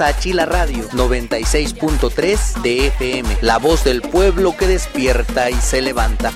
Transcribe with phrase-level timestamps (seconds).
[0.00, 6.32] A Chila Radio 96.3 de FM, la voz del pueblo que despierta y se levanta.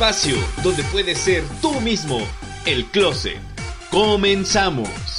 [0.00, 2.26] Espacio donde puedes ser tú mismo,
[2.64, 3.38] el closet.
[3.90, 5.09] Comenzamos.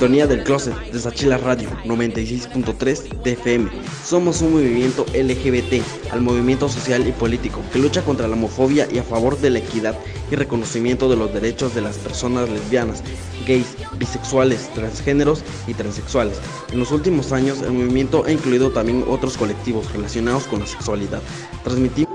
[0.00, 3.70] Sintonía del Closet de Sachila Radio 96.3 de FM.
[4.02, 8.96] Somos un movimiento LGBT, al movimiento social y político que lucha contra la homofobia y
[8.96, 9.94] a favor de la equidad
[10.30, 13.02] y reconocimiento de los derechos de las personas lesbianas,
[13.46, 16.40] gays, bisexuales, transgéneros y transexuales.
[16.72, 21.20] En los últimos años, el movimiento ha incluido también otros colectivos relacionados con la sexualidad.
[21.62, 22.09] Transmitimos.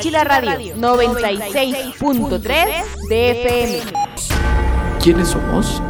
[0.00, 3.92] Chila Radio 96.3 de FM.
[5.02, 5.82] ¿Quiénes somos?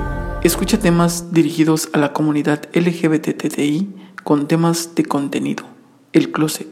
[0.42, 3.88] Escucha temas dirigidos a la comunidad LGBTTI
[4.24, 5.64] con temas de contenido.
[6.12, 6.66] El Closet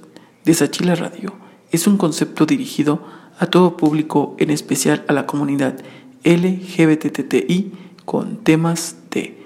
[0.45, 1.35] de Sachila Radio
[1.71, 3.01] es un concepto dirigido
[3.39, 5.77] a todo público, en especial a la comunidad
[6.25, 7.73] LGBTTI
[8.05, 9.41] con temas de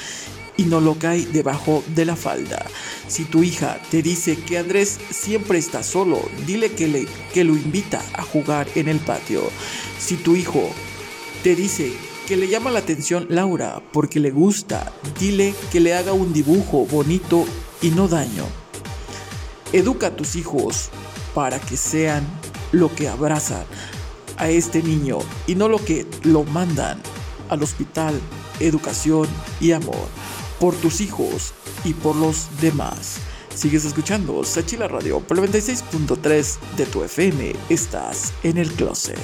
[0.56, 2.64] y no lo cae debajo de la falda.
[3.08, 7.54] Si tu hija te dice que Andrés siempre está solo, dile que, le, que lo
[7.54, 9.42] invita a jugar en el patio.
[9.98, 10.70] Si tu hijo
[11.42, 11.92] te dice
[12.26, 16.86] que le llama la atención Laura porque le gusta, dile que le haga un dibujo
[16.86, 17.44] bonito
[17.82, 18.46] y no daño.
[19.72, 20.90] Educa a tus hijos
[21.34, 22.24] para que sean
[22.72, 23.64] lo que abrazan
[24.38, 27.00] a este niño y no lo que lo mandan
[27.48, 28.20] al hospital,
[28.60, 29.28] educación
[29.60, 30.08] y amor
[30.58, 31.52] por tus hijos
[31.84, 33.18] y por los demás.
[33.54, 37.54] Sigues escuchando Sachila Radio por 96.3 de tu FM.
[37.68, 39.18] Estás en el closet.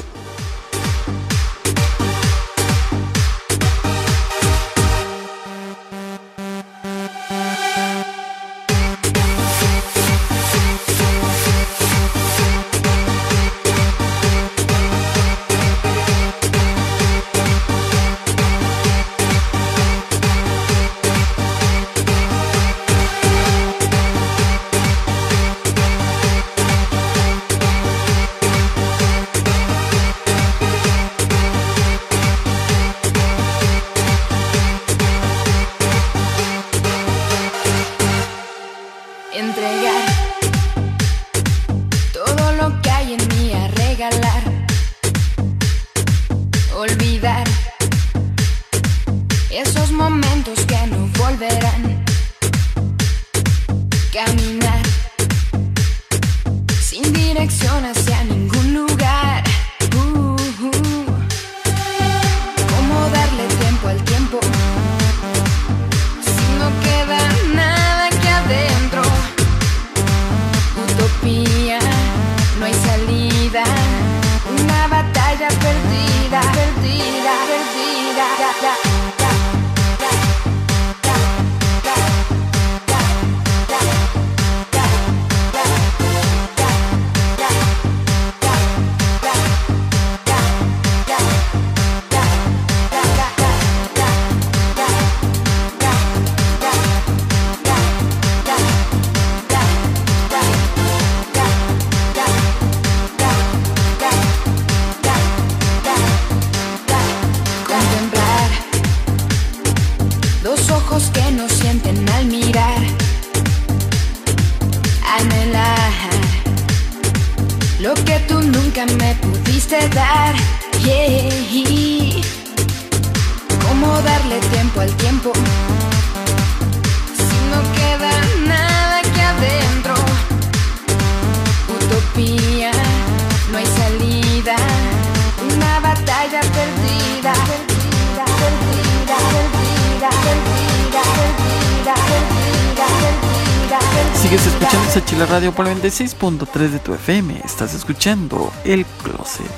[145.40, 147.40] Radio por el 96.3 de tu FM.
[147.46, 149.50] Estás escuchando El Closet.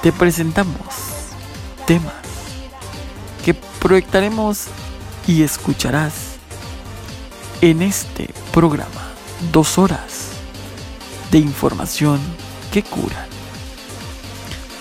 [0.00, 0.76] Te presentamos
[1.88, 2.14] temas
[3.44, 4.66] que proyectaremos
[5.26, 6.36] y escucharás
[7.62, 9.08] en este programa.
[9.50, 10.28] Dos horas
[11.32, 12.20] de información
[12.70, 13.26] que curan.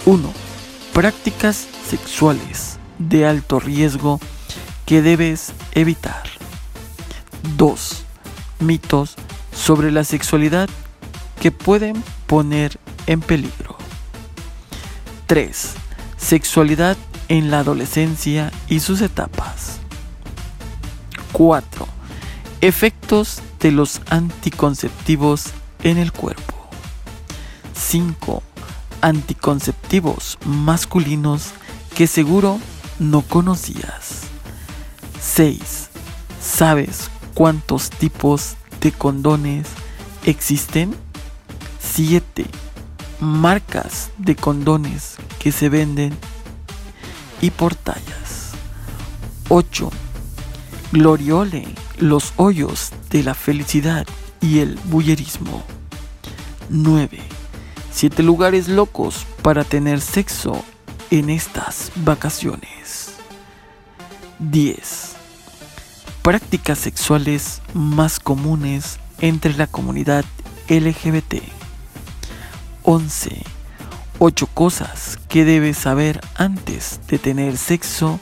[0.05, 0.31] 1.
[0.93, 4.19] Prácticas sexuales de alto riesgo
[4.85, 6.25] que debes evitar.
[7.57, 8.03] 2.
[8.59, 9.15] Mitos
[9.67, 10.69] sobre la sexualidad
[11.41, 13.75] que pueden poner en peligro.
[15.25, 15.73] 3.
[16.15, 16.95] Sexualidad
[17.27, 19.79] en la adolescencia y sus etapas.
[21.33, 21.85] 4.
[22.61, 25.47] Efectos de los anticonceptivos
[25.83, 26.55] en el cuerpo.
[27.73, 28.41] 5.
[29.01, 31.49] Anticonceptivos masculinos
[31.93, 32.57] que seguro
[32.99, 34.21] no conocías.
[35.19, 35.89] 6.
[36.39, 39.67] ¿Sabes cuántos tipos de condones
[40.25, 40.95] existen?
[41.79, 42.45] 7.
[43.19, 46.17] Marcas de condones que se venden
[47.41, 48.51] y por tallas.
[49.49, 49.89] 8.
[50.91, 51.67] Gloriole
[51.97, 54.05] los hoyos de la felicidad
[54.41, 55.63] y el bullerismo.
[56.69, 57.19] 9.
[57.91, 60.63] 7 lugares locos para tener sexo
[61.09, 63.15] en estas vacaciones.
[64.39, 65.16] 10.
[66.27, 70.25] Prácticas sexuales más comunes entre la comunidad
[70.67, 71.35] LGBT.
[72.83, 73.43] 11.
[74.19, 78.19] 8 cosas que debes saber antes de tener sexo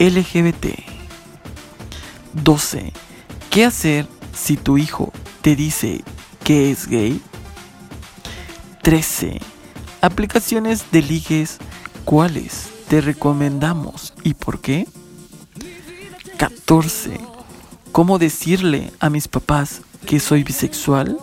[0.00, 0.74] LGBT.
[2.32, 2.92] 12.
[3.48, 6.02] ¿Qué hacer si tu hijo te dice
[6.42, 7.22] que es gay?
[8.82, 9.40] 13.
[10.00, 11.58] Aplicaciones de ligues,
[12.04, 14.88] ¿cuáles te recomendamos y por qué?
[16.38, 17.35] 14.
[17.96, 21.16] ¿Cómo decirle a mis papás que soy bisexual?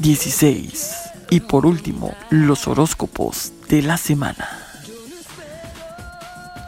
[0.00, 0.96] 16.
[1.30, 4.48] Y por último, los horóscopos de la semana.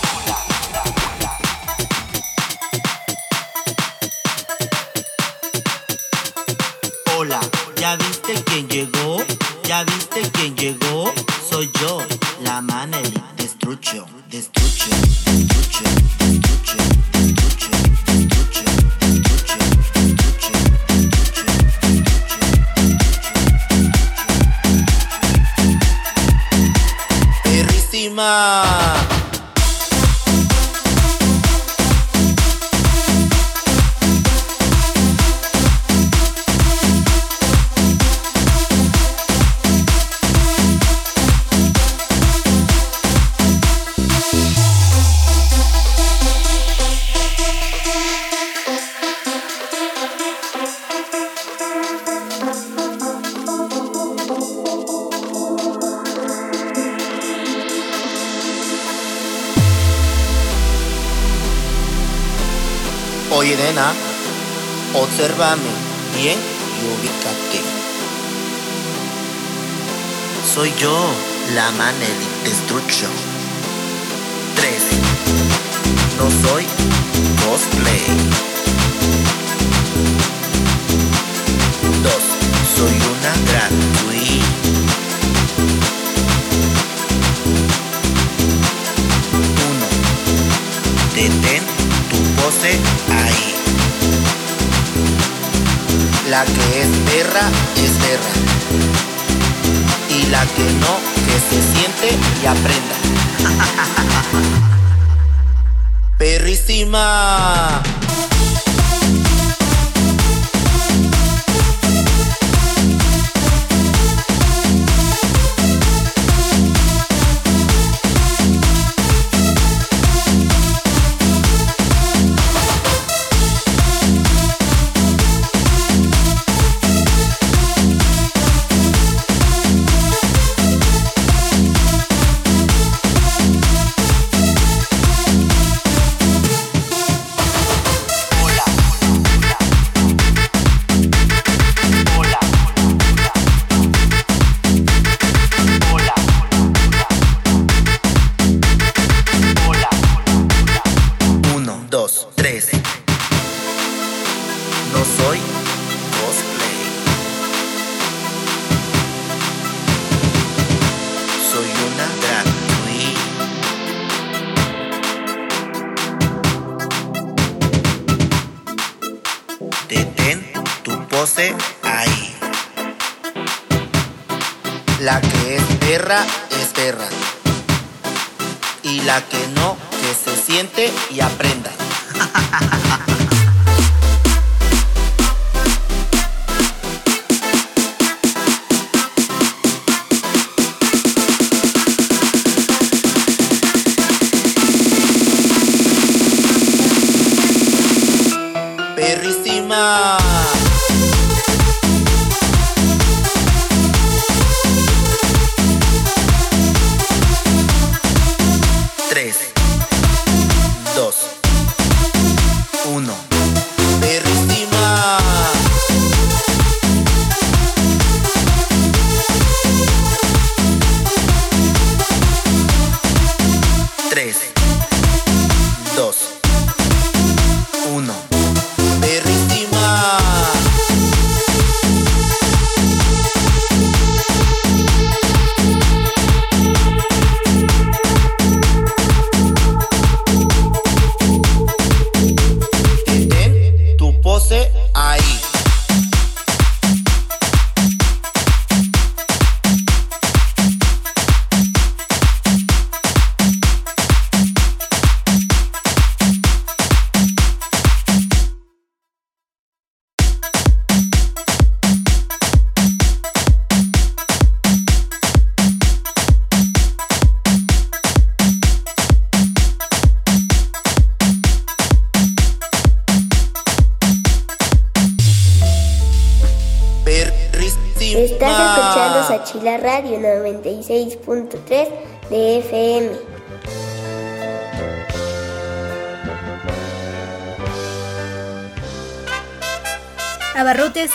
[178.88, 181.70] Y la que no, que se siente y aprenda.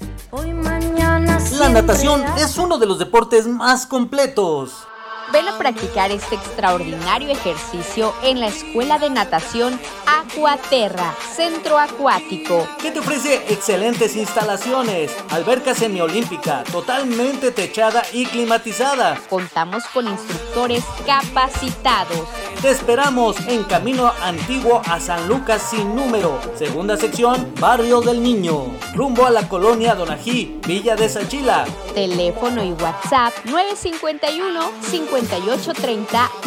[1.59, 4.87] La natación es uno de los deportes más completos.
[5.33, 12.69] Ven a practicar este extraordinario ejercicio en la Escuela de Natación Aquaterra, Centro Acuático.
[12.81, 19.19] que te ofrece excelentes instalaciones, alberca semiolímpica, totalmente techada y climatizada.
[19.31, 22.29] Contamos con instructores capacitados.
[22.61, 28.67] Te esperamos en Camino Antiguo a San Lucas sin número, segunda sección, Barrio del Niño,
[28.95, 31.65] rumbo a la colonia Donají, Villa de Sachila.
[31.95, 35.22] Teléfono y WhatsApp 951 5830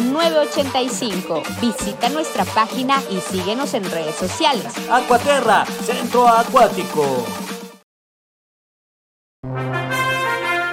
[0.02, 1.42] 985.
[1.60, 4.66] Visita nuestra página y síguenos en redes sociales.
[4.90, 7.24] Acuaterra, Centro Acuático.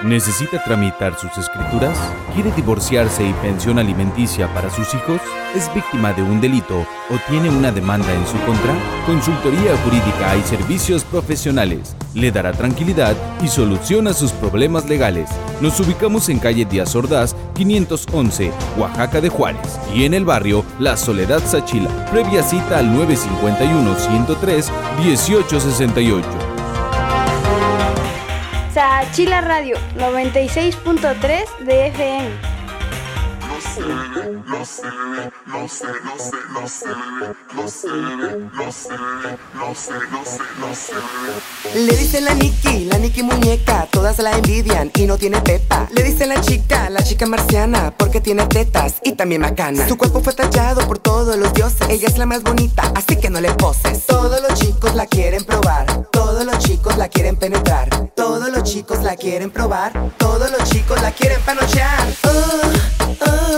[0.04, 1.98] ¿Necesita tramitar sus escrituras?
[2.34, 5.18] ¿Quiere divorciarse y pensión alimenticia para sus hijos?
[5.56, 8.74] ¿Es víctima de un delito o tiene una demanda en su contra?
[9.06, 15.30] Consultoría Jurídica y Servicios Profesionales le dará tranquilidad y solución a sus problemas legales.
[15.62, 20.98] Nos ubicamos en calle Díaz Ordaz, 511, Oaxaca de Juárez, y en el barrio La
[20.98, 21.88] Soledad Sachila.
[22.10, 26.53] Previa cita al 951 103 1868.
[28.74, 32.53] Sachila Radio 96.3 de FM.
[41.74, 45.88] Le dice la Nikki, la Nikki muñeca, todas la envidian y no tiene pepa.
[45.92, 49.86] Le dice la chica, la chica marciana, porque tiene tetas y también macana.
[49.88, 53.30] Su cuerpo fue tallado por todos los dioses, ella es la más bonita, así que
[53.30, 54.06] no le poses.
[54.06, 59.02] Todos los chicos la quieren probar, todos los chicos la quieren penetrar, todos los chicos
[59.02, 62.06] la quieren probar, todos los chicos la quieren panochear.
[62.24, 63.53] Oh, oh.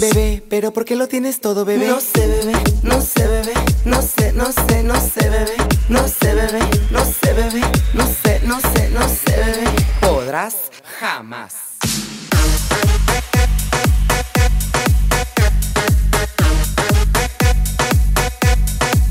[0.00, 1.88] Bebé, pero ¿por qué lo tienes todo, bebé?
[1.88, 3.52] No sé, bebé, no sé, bebé,
[3.84, 5.56] no sé, no sé, no sé, bebé,
[5.88, 6.60] no sé, bebé,
[6.90, 7.60] no sé, bebé,
[7.94, 9.64] no sé, no sé, no sé, bebé.
[10.00, 10.54] Podrás
[11.00, 11.54] jamás.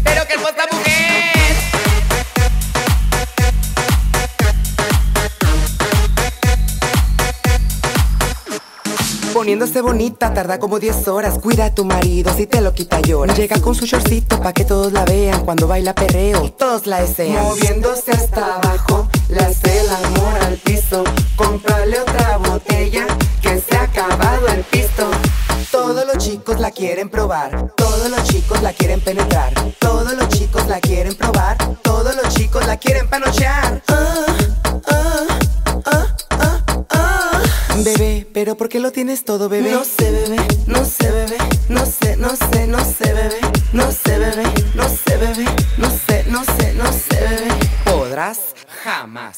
[0.04, 0.68] Pero que hermosa
[9.38, 11.38] Poniéndose bonita, tarda como 10 horas.
[11.38, 13.36] Cuida a tu marido, si te lo quita llora.
[13.36, 15.46] Llega con su shortcito pa' que todos la vean.
[15.46, 17.44] Cuando baila perreo, todos la desean.
[17.44, 21.04] Moviéndose hasta abajo, le hace el amor al piso.
[21.36, 23.06] Cómprale otra botella,
[23.40, 25.08] que se ha acabado el pisto.
[25.70, 30.66] Todos los chicos la quieren probar, todos los chicos la quieren penetrar, todos los chicos
[30.66, 33.84] la quieren probar, todos los chicos la quieren panochear.
[33.88, 34.26] Ah,
[34.88, 35.40] ah,
[35.86, 36.17] ah.
[37.88, 39.72] Bebé, pero ¿por qué lo tienes todo, bebé?
[39.72, 41.38] No sé, bebé, no sé, bebé,
[41.70, 43.40] no sé, no sé, no sé, bebé,
[43.72, 44.44] no sé, bebé,
[44.76, 45.46] no sé, bebé,
[45.78, 47.48] no sé, no sé, no sé, bebé.
[47.86, 48.40] Podrás
[48.84, 49.38] jamás.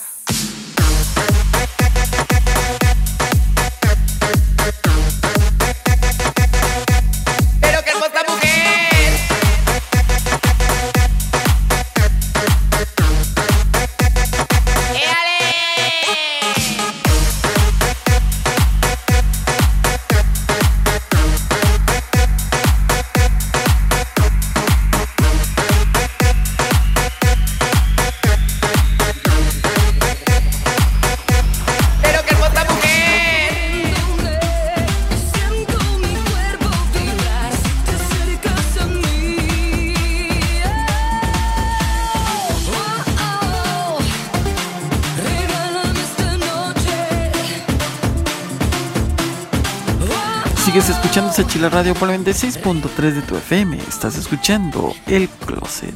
[51.39, 53.77] Escuchando Sachila Radio por el 96.3 de tu FM.
[53.87, 55.95] Estás escuchando El Closet.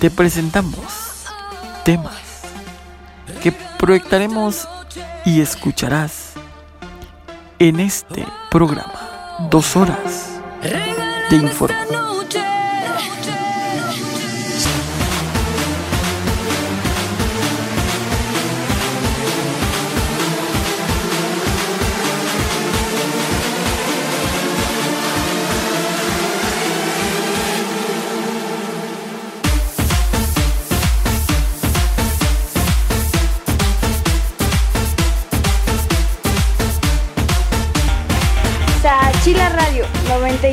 [0.00, 1.26] Te presentamos
[1.84, 2.14] temas
[3.42, 4.66] que proyectaremos
[5.26, 6.32] y escucharás
[7.58, 9.46] en este programa.
[9.50, 10.40] Dos horas
[11.28, 12.21] de información.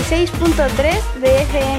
[0.10, 1.79] 96.3 de FM.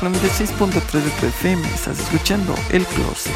[0.00, 3.34] 96.3 de FM estás escuchando El Closet.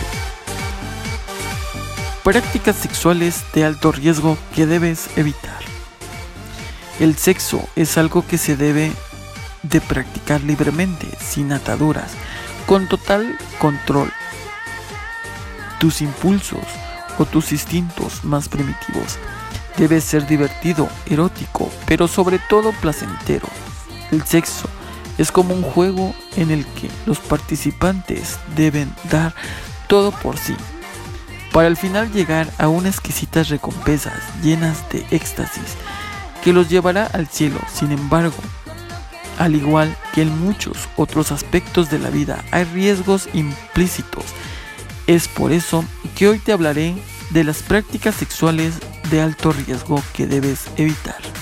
[2.22, 5.60] Prácticas sexuales de alto riesgo que debes evitar.
[7.00, 8.92] El sexo es algo que se debe
[9.62, 12.12] de practicar libremente, sin ataduras,
[12.64, 14.10] con total control.
[15.78, 16.64] Tus impulsos
[17.18, 19.18] o tus instintos más primitivos
[19.76, 23.48] debe ser divertido, erótico, pero sobre todo placentero.
[24.10, 24.70] El sexo
[25.18, 29.34] es como un juego en el que los participantes deben dar
[29.88, 30.54] todo por sí,
[31.52, 35.76] para al final llegar a unas exquisitas recompensas llenas de éxtasis
[36.42, 37.58] que los llevará al cielo.
[37.72, 38.34] Sin embargo,
[39.38, 44.24] al igual que en muchos otros aspectos de la vida, hay riesgos implícitos.
[45.06, 45.84] Es por eso
[46.16, 46.94] que hoy te hablaré
[47.30, 48.74] de las prácticas sexuales
[49.10, 51.33] de alto riesgo que debes evitar.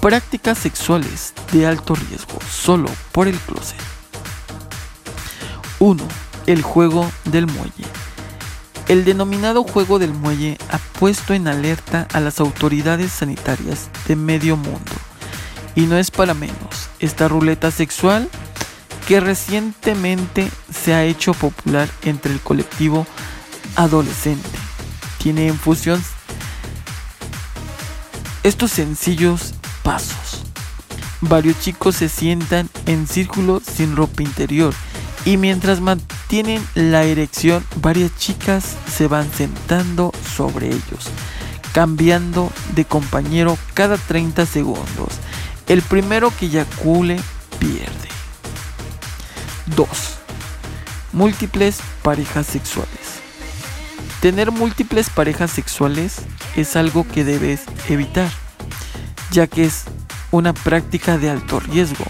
[0.00, 3.76] Prácticas sexuales de alto riesgo solo por el closet.
[5.80, 6.02] 1.
[6.46, 7.84] El juego del muelle.
[8.86, 14.56] El denominado juego del muelle ha puesto en alerta a las autoridades sanitarias de medio
[14.56, 14.92] mundo.
[15.74, 18.28] Y no es para menos, esta ruleta sexual
[19.08, 23.04] que recientemente se ha hecho popular entre el colectivo
[23.74, 24.48] adolescente.
[25.18, 26.00] Tiene en fusión
[28.44, 29.54] estos sencillos
[29.88, 30.42] pasos.
[31.22, 34.74] Varios chicos se sientan en círculo sin ropa interior
[35.24, 41.08] y mientras mantienen la erección, varias chicas se van sentando sobre ellos,
[41.72, 45.14] cambiando de compañero cada 30 segundos.
[45.68, 47.18] El primero que eyacule
[47.58, 48.08] pierde.
[49.74, 49.88] 2.
[51.14, 53.22] Múltiples parejas sexuales.
[54.20, 56.16] Tener múltiples parejas sexuales
[56.56, 58.30] es algo que debes evitar,
[59.30, 59.84] ya que es
[60.30, 62.04] una práctica de alto riesgo.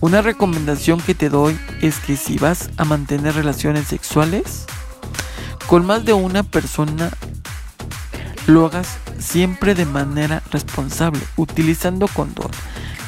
[0.00, 4.66] Una recomendación que te doy es que si vas a mantener relaciones sexuales
[5.66, 7.10] con más de una persona,
[8.46, 12.50] lo hagas siempre de manera responsable, utilizando condón,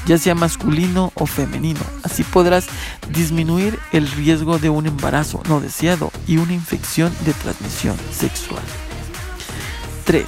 [0.05, 1.81] ya sea masculino o femenino.
[2.03, 2.67] Así podrás
[3.09, 8.63] disminuir el riesgo de un embarazo no deseado y una infección de transmisión sexual.
[10.05, 10.27] 3.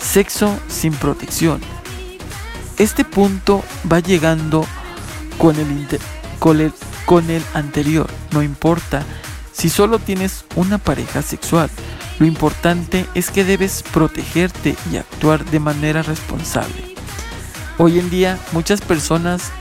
[0.00, 1.60] Sexo sin protección.
[2.82, 4.66] Este punto va llegando
[5.38, 5.54] con
[7.30, 8.10] el, anterior.
[8.32, 9.04] No importa
[9.52, 11.70] si solo tienes una pareja sexual.
[12.18, 16.96] Lo importante es que debes protegerte y actuar de manera responsable.
[17.78, 19.52] Hoy en día muchas personas,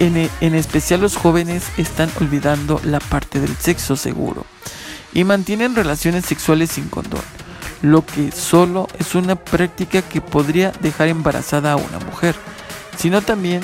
[0.00, 4.46] en, en, especial los jóvenes, están olvidando la parte del sexo seguro
[5.12, 7.22] y mantienen relaciones sexuales sin condón,
[7.82, 12.34] lo que solo es una práctica que podría dejar embarazada a una mujer,
[12.96, 13.62] sino también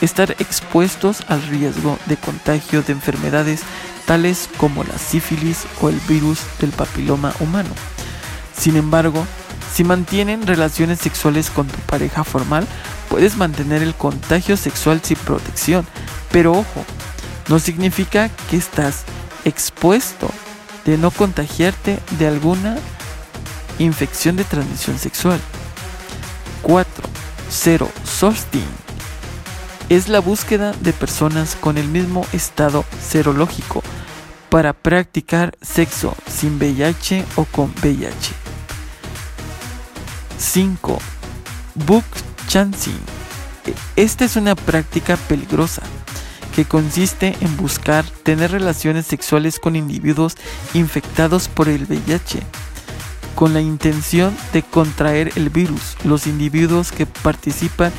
[0.00, 3.62] estar expuestos al riesgo de contagio de enfermedades
[4.06, 7.70] tales como la sífilis o el virus del papiloma humano.
[8.56, 9.26] Sin embargo,
[9.72, 12.66] si mantienen relaciones sexuales con tu pareja formal,
[13.08, 15.86] puedes mantener el contagio sexual sin protección.
[16.32, 16.84] Pero ojo,
[17.48, 19.04] no significa que estás
[19.44, 20.30] expuesto
[20.84, 22.78] de no contagiarte de alguna
[23.78, 25.40] infección de transmisión sexual.
[26.62, 27.17] 4.
[27.50, 27.90] 0.
[28.04, 28.66] Sosting
[29.88, 33.82] es la búsqueda de personas con el mismo estado serológico
[34.50, 38.34] para practicar sexo sin VIH o con VIH.
[40.38, 40.98] 5.
[41.74, 42.04] Book
[42.48, 43.00] chancing.
[43.96, 45.82] Esta es una práctica peligrosa
[46.54, 50.34] que consiste en buscar tener relaciones sexuales con individuos
[50.74, 52.42] infectados por el VIH
[53.38, 55.96] con la intención de contraer el virus.
[56.02, 57.92] Los individuos que participan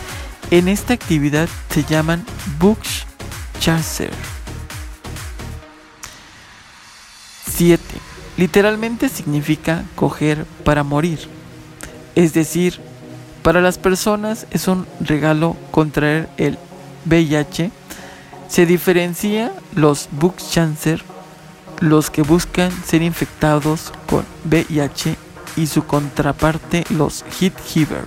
[0.52, 2.26] en esta actividad se llaman
[2.60, 3.06] Bush
[3.62, 4.12] Chaser.
[7.50, 7.82] 7.
[8.36, 11.20] Literalmente significa coger para morir.
[12.16, 12.82] Es decir,
[13.42, 16.58] para las personas es un regalo contraer el
[17.06, 17.72] VIH.
[18.50, 20.10] Se diferencia los
[20.52, 21.02] Chancer,
[21.80, 25.29] los que buscan ser infectados con VIH
[25.60, 28.06] y su contraparte los Hit Giver,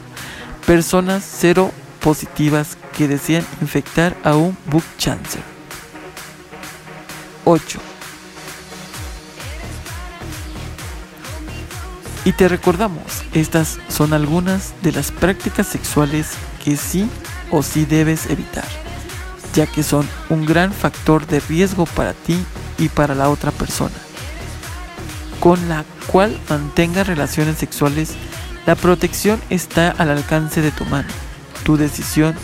[0.66, 5.42] personas cero positivas que desean infectar a un book chancer.
[7.44, 7.78] 8.
[12.24, 16.30] Y te recordamos, estas son algunas de las prácticas sexuales
[16.64, 17.10] que sí
[17.50, 18.64] o sí debes evitar,
[19.54, 22.42] ya que son un gran factor de riesgo para ti
[22.78, 23.96] y para la otra persona,
[25.42, 28.14] con la cual mantenga relaciones sexuales,
[28.64, 31.08] la protección está al alcance de tu mano
[31.62, 32.34] tu decisión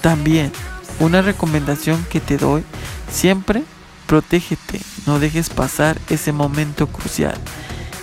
[0.00, 0.52] también
[0.98, 2.62] una recomendación que te doy,
[3.10, 3.64] siempre
[4.06, 7.34] protégete, no dejes pasar ese momento crucial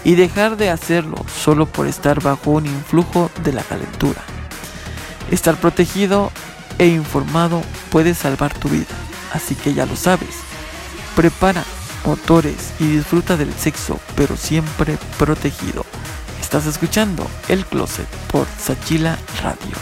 [0.04, 4.22] y dejar de hacerlo solo por estar bajo un influjo de la calentura.
[5.32, 6.32] Estar protegido
[6.80, 8.96] e informado puede salvar tu vida,
[9.34, 10.38] así que ya lo sabes.
[11.16, 11.64] Prepara
[12.08, 15.86] motores y disfruta del sexo, pero siempre protegido.
[16.40, 19.76] Estás escuchando El Closet por Sachila Radio.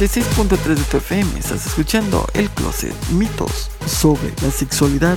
[0.00, 1.38] 96.3 de tu FM.
[1.38, 5.16] Estás escuchando El Closet, mitos sobre la sexualidad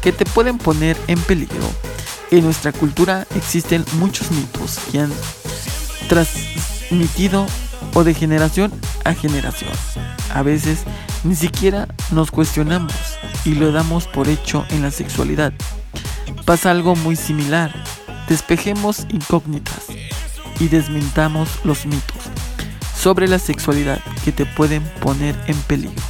[0.00, 1.64] que te pueden poner en peligro.
[2.32, 5.12] En nuestra cultura existen muchos mitos que han
[6.08, 7.46] transmitido
[7.94, 8.72] o de generación
[9.04, 9.70] a generación.
[10.34, 10.80] A veces
[11.22, 12.94] ni siquiera nos cuestionamos
[13.44, 15.52] y lo damos por hecho en la sexualidad.
[16.44, 17.72] Pasa algo muy similar.
[18.28, 19.84] Despejemos incógnitas
[20.58, 22.31] y desmintamos los mitos
[23.02, 26.00] sobre la sexualidad que te pueden poner en peligro.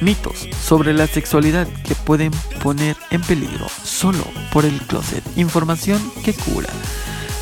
[0.00, 2.30] Mitos sobre la sexualidad que pueden
[2.62, 4.22] poner en peligro solo
[4.52, 5.24] por el closet.
[5.36, 6.68] Información que cura.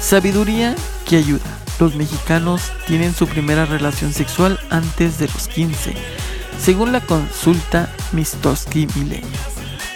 [0.00, 0.74] Sabiduría
[1.04, 1.44] que ayuda.
[1.78, 5.92] Los mexicanos tienen su primera relación sexual antes de los 15,
[6.58, 9.28] según la consulta Mistoski Milenio.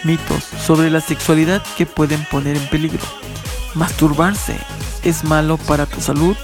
[0.03, 3.03] Mitos sobre la sexualidad que pueden poner en peligro.
[3.73, 4.55] Masturbarse
[5.01, 6.35] es malo para tu salud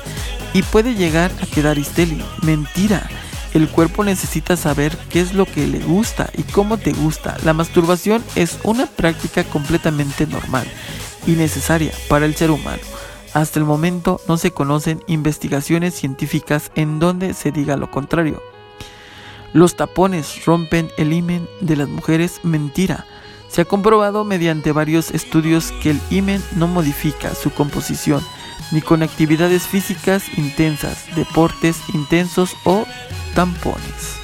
[0.55, 2.25] y puede llegar a quedar histérico.
[2.41, 3.09] Mentira.
[3.53, 7.35] El cuerpo necesita saber qué es lo que le gusta y cómo te gusta.
[7.43, 10.65] La masturbación es una práctica completamente normal
[11.27, 12.81] y necesaria para el ser humano.
[13.33, 18.41] Hasta el momento no se conocen investigaciones científicas en donde se diga lo contrario.
[19.51, 22.39] Los tapones rompen el himen de las mujeres.
[22.43, 23.05] Mentira.
[23.49, 28.21] Se ha comprobado mediante varios estudios que el himen no modifica su composición
[28.71, 32.85] ni con actividades físicas intensas, deportes intensos o
[33.33, 34.15] tampones.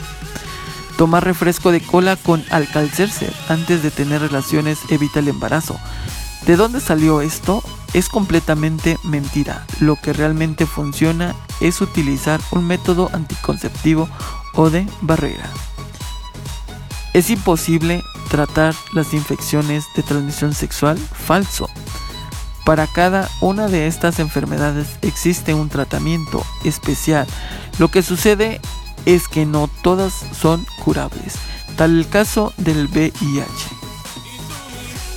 [0.98, 5.80] Tomar refresco de cola con alcalcercer antes de tener relaciones evita el embarazo.
[6.46, 7.64] ¿De dónde salió esto?
[7.94, 9.66] Es completamente mentira.
[9.80, 14.10] Lo que realmente funciona es utilizar un método anticonceptivo
[14.54, 15.50] o de barrera.
[17.14, 21.70] Es imposible tratar las infecciones de transmisión sexual falso.
[22.66, 27.28] Para cada una de estas enfermedades existe un tratamiento especial.
[27.80, 28.62] Lo que sucede
[29.05, 31.36] es que no todas son curables.
[31.76, 33.45] tal el caso del VIH.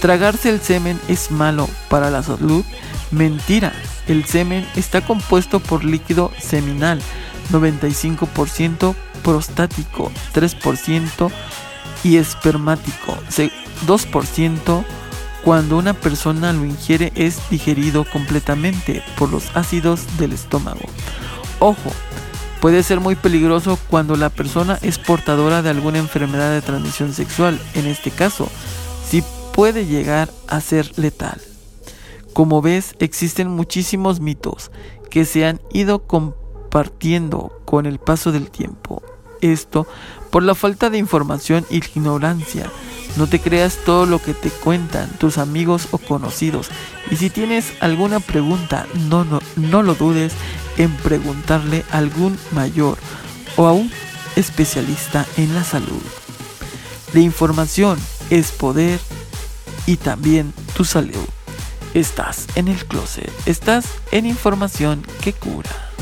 [0.00, 2.64] Tragarse el semen es malo para la salud.
[3.10, 3.72] Mentira,
[4.06, 7.00] el semen está compuesto por líquido seminal,
[7.52, 11.30] 95% prostático, 3%
[12.04, 13.16] y espermático,
[13.86, 14.84] 2%
[15.44, 20.80] cuando una persona lo ingiere es digerido completamente por los ácidos del estómago.
[21.58, 21.92] Ojo,
[22.60, 27.60] puede ser muy peligroso cuando la persona es portadora de alguna enfermedad de transmisión sexual.
[27.74, 28.48] En este caso,
[29.06, 29.22] sí
[29.52, 31.40] puede llegar a ser letal.
[32.32, 34.70] Como ves, existen muchísimos mitos
[35.10, 39.02] que se han ido compartiendo con el paso del tiempo.
[39.42, 39.86] Esto
[40.30, 42.70] por la falta de información y ignorancia
[43.16, 46.68] no te creas todo lo que te cuentan tus amigos o conocidos.
[47.10, 50.32] Y si tienes alguna pregunta, no, no, no lo dudes
[50.78, 52.98] en preguntarle a algún mayor
[53.56, 53.90] o a un
[54.36, 56.02] especialista en la salud.
[57.12, 57.98] La información
[58.30, 58.98] es poder
[59.86, 61.28] y también tu salud.
[61.94, 65.93] Estás en el closet, estás en información que cura.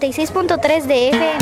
[0.00, 1.38] 96.3 de FM.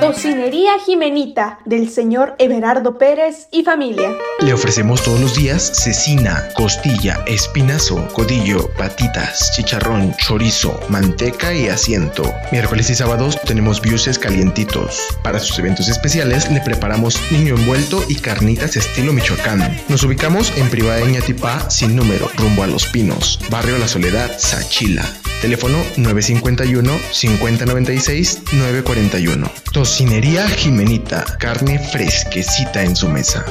[0.00, 4.16] Tocinería Jimenita del señor Everardo Pérez y familia.
[4.40, 12.22] Le ofrecemos todos los días cecina, costilla, espinazo, codillo, patitas, chicharrón, chorizo, manteca y asiento.
[12.52, 15.08] Miércoles y sábados tenemos biuses calientitos.
[15.22, 19.78] Para sus eventos especiales le preparamos niño envuelto y carnitas estilo Michoacán.
[19.88, 25.04] Nos ubicamos en Privada Ñatipá sin número, rumbo a Los Pinos, barrio La Soledad, Sachila.
[25.40, 29.50] Teléfono 951 5096 941.
[29.72, 33.44] Tocinería Jimenita, carne fresquecita en su mesa.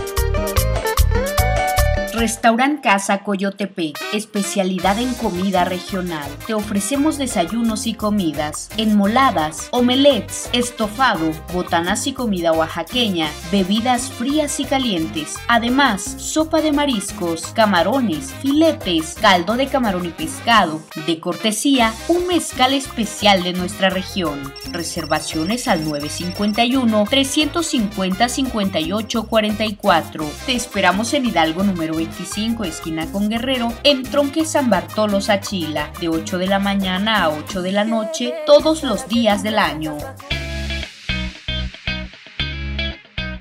[2.17, 6.27] Restaurant Casa Coyotepe, especialidad en comida regional.
[6.47, 14.65] Te ofrecemos desayunos y comidas, enmoladas, omelets, estofado, botanas y comida oaxaqueña, bebidas frías y
[14.65, 15.35] calientes.
[15.47, 20.81] Además, sopa de mariscos, camarones, filetes, caldo de camarón y pescado.
[21.05, 24.51] De cortesía, un mezcal especial de nuestra región.
[24.71, 30.25] Reservaciones al 951 350 58 44.
[30.47, 35.91] Te esperamos en Hidalgo número 20 25, esquina con Guerrero, en Tronque San Bartolo Sachila,
[35.99, 39.97] de 8 de la mañana a 8 de la noche, todos los días del año.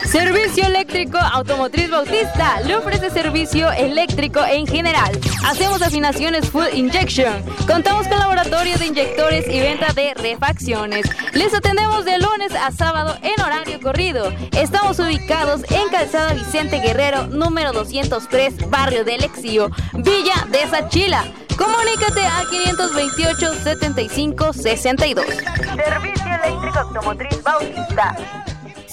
[0.06, 5.18] Servicio Eléctrico Automotriz Bautista le ofrece servicio eléctrico en general.
[5.46, 7.44] Hacemos afinaciones Full Injection.
[7.66, 11.10] Contamos con laboratorio de inyectores y venta de refacciones.
[11.34, 14.32] Les atendemos de lunes a sábado en horario corrido.
[14.52, 21.24] Estamos ubicados en Calzada Vicente Guerrero, número 203, barrio del Exío, Villa de Sachila.
[21.58, 25.26] Comunícate a 528 75 62.
[25.26, 28.16] Servicio Eléctrico Automotriz Bautista.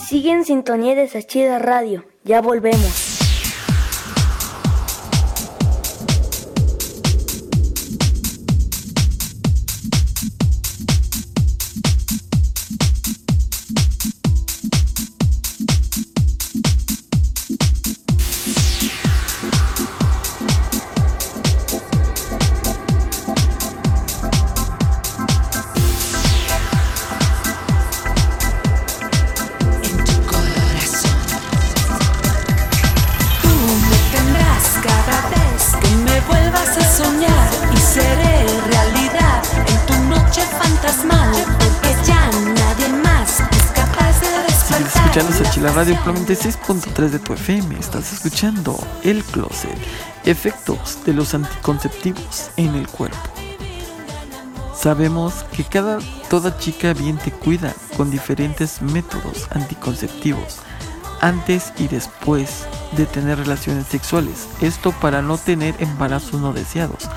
[0.07, 2.05] Sigue en sintonía de Sachida Radio.
[2.25, 3.14] Ya volvemos.
[45.85, 47.79] Radio Pro 96.3 de tu FM.
[47.79, 49.77] Estás escuchando El Closet.
[50.25, 53.19] Efectos de los anticonceptivos en el cuerpo.
[54.75, 55.99] Sabemos que cada
[56.31, 60.61] toda chica bien te cuida con diferentes métodos anticonceptivos
[61.21, 64.49] antes y después de tener relaciones sexuales.
[64.63, 67.11] Esto para no tener embarazos no deseados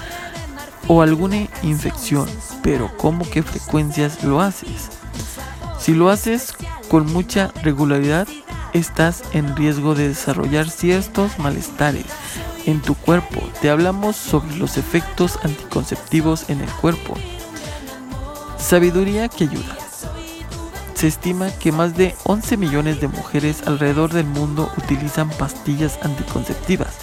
[0.90, 2.28] o alguna infección.
[2.64, 4.90] Pero ¿cómo qué frecuencias lo haces?
[5.80, 6.54] Si lo haces
[6.90, 8.28] con mucha regularidad,
[8.74, 12.06] estás en riesgo de desarrollar ciertos malestares
[12.66, 13.42] en tu cuerpo.
[13.62, 17.16] Te hablamos sobre los efectos anticonceptivos en el cuerpo.
[18.58, 19.78] Sabiduría que ayuda.
[20.94, 26.96] Se estima que más de 11 millones de mujeres alrededor del mundo utilizan pastillas anticonceptivas.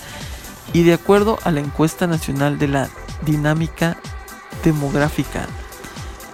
[0.72, 2.88] Y de acuerdo a la encuesta nacional de la
[3.24, 3.96] dinámica
[4.64, 5.46] demográfica,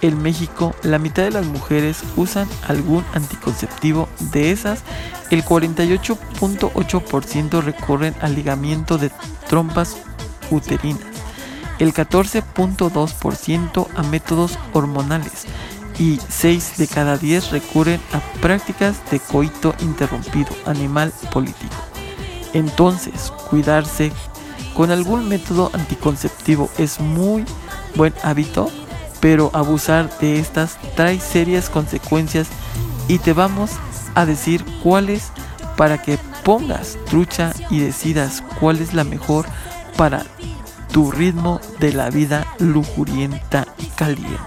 [0.01, 4.07] en México la mitad de las mujeres usan algún anticonceptivo.
[4.31, 4.81] De esas,
[5.29, 9.11] el 48.8% recurren al ligamiento de
[9.47, 9.95] trompas
[10.49, 11.01] uterinas,
[11.79, 15.45] el 14.2% a métodos hormonales
[15.99, 21.75] y 6 de cada 10 recurren a prácticas de coito interrumpido animal político.
[22.53, 24.11] Entonces, cuidarse
[24.75, 27.45] con algún método anticonceptivo es muy
[27.95, 28.71] buen hábito,
[29.21, 32.47] pero abusar de estas trae serias consecuencias
[33.07, 33.71] y te vamos
[34.15, 35.31] a decir cuáles
[35.77, 39.45] para que pongas trucha y decidas cuál es la mejor
[39.95, 40.25] para
[40.91, 44.39] tu ritmo de la vida lujurienta y caliente.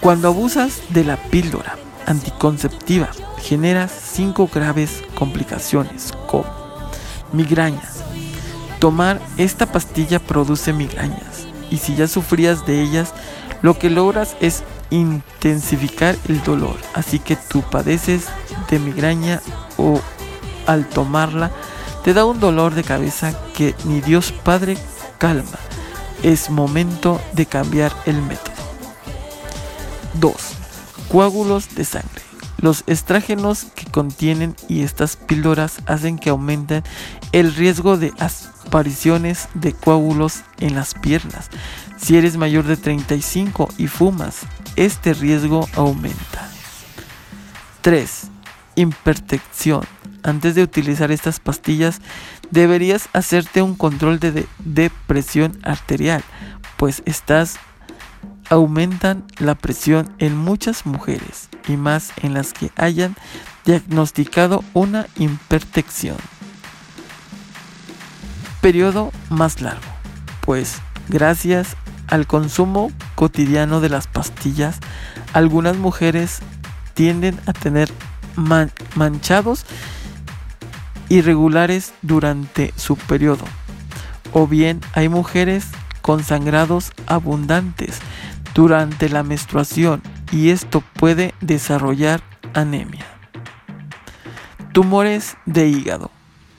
[0.00, 1.76] Cuando abusas de la píldora
[2.06, 3.10] anticonceptiva,
[3.42, 6.46] generas cinco graves complicaciones como
[7.32, 7.97] migrañas.
[8.78, 13.12] Tomar esta pastilla produce migrañas y si ya sufrías de ellas,
[13.62, 16.76] lo que logras es intensificar el dolor.
[16.94, 18.26] Así que tú padeces
[18.70, 19.40] de migraña
[19.76, 20.00] o
[20.66, 21.50] al tomarla
[22.04, 24.78] te da un dolor de cabeza que ni Dios Padre
[25.18, 25.58] calma.
[26.22, 28.54] Es momento de cambiar el método.
[30.14, 30.34] 2.
[31.08, 32.22] Coágulos de sangre.
[32.60, 36.82] Los estrágenos que contienen y estas píldoras hacen que aumenten
[37.32, 41.50] el riesgo de apariciones de coágulos en las piernas.
[41.96, 44.40] Si eres mayor de 35 y fumas,
[44.76, 46.48] este riesgo aumenta.
[47.82, 48.28] 3.
[48.76, 49.84] Hipertensión.
[50.22, 52.00] Antes de utilizar estas pastillas,
[52.50, 56.22] deberías hacerte un control de, de, de presión arterial,
[56.76, 57.58] pues estas
[58.50, 63.14] aumentan la presión en muchas mujeres y más en las que hayan
[63.64, 66.16] diagnosticado una hipertensión.
[68.60, 69.80] Periodo más largo,
[70.40, 71.76] pues gracias
[72.08, 74.78] al consumo cotidiano de las pastillas,
[75.32, 76.40] algunas mujeres
[76.94, 77.90] tienden a tener
[78.34, 79.64] man manchados
[81.08, 83.44] irregulares durante su periodo,
[84.32, 85.66] o bien hay mujeres
[86.02, 88.00] con sangrados abundantes
[88.54, 90.02] durante la menstruación
[90.32, 92.22] y esto puede desarrollar
[92.54, 93.06] anemia.
[94.72, 96.10] Tumores de hígado.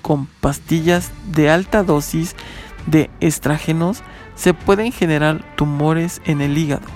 [0.09, 2.35] Con pastillas de alta dosis
[2.87, 4.01] de estrágenos
[4.33, 6.87] se pueden generar tumores en el hígado.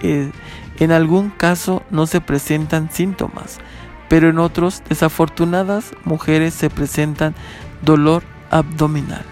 [0.00, 0.32] Eh,
[0.78, 3.58] en algún caso no se presentan síntomas,
[4.08, 7.34] pero en otros desafortunadas mujeres se presentan
[7.82, 9.26] dolor abdominal.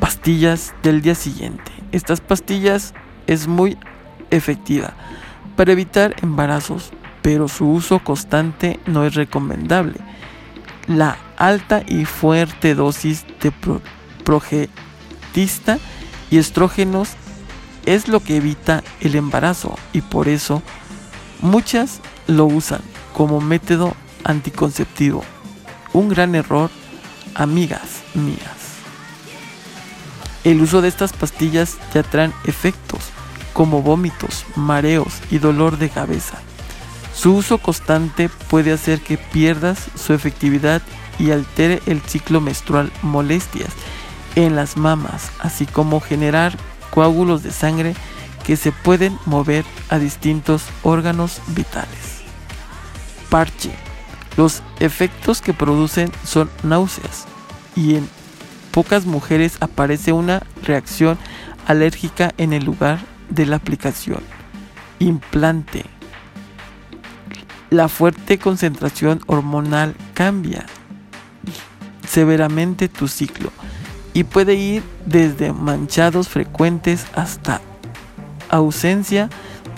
[0.00, 1.70] Pastillas del día siguiente.
[1.92, 2.94] Estas pastillas
[3.26, 3.76] es muy
[4.30, 4.94] efectiva
[5.56, 6.90] para evitar embarazos,
[7.20, 9.96] pero su uso constante no es recomendable.
[10.86, 13.52] La alta y fuerte dosis de
[14.24, 15.78] progetista
[16.30, 17.10] y estrógenos
[17.86, 20.62] es lo que evita el embarazo y por eso
[21.40, 22.82] muchas lo usan
[23.14, 25.24] como método anticonceptivo.
[25.94, 26.70] Un gran error,
[27.34, 28.58] amigas mías.
[30.44, 33.00] El uso de estas pastillas ya traen efectos
[33.52, 36.38] como vómitos, mareos y dolor de cabeza.
[37.14, 40.82] Su uso constante puede hacer que pierdas su efectividad
[41.18, 43.70] y altere el ciclo menstrual, molestias
[44.36, 46.56] en las mamas, así como generar
[46.90, 47.94] coágulos de sangre
[48.44, 52.22] que se pueden mover a distintos órganos vitales.
[53.28, 53.72] Parche.
[54.36, 57.26] Los efectos que producen son náuseas
[57.74, 58.08] y en
[58.70, 61.18] pocas mujeres aparece una reacción
[61.66, 64.22] alérgica en el lugar de la aplicación.
[65.00, 65.84] Implante.
[67.70, 70.66] La fuerte concentración hormonal cambia
[72.08, 73.50] severamente tu ciclo
[74.14, 77.60] y puede ir desde manchados frecuentes hasta
[78.48, 79.28] ausencia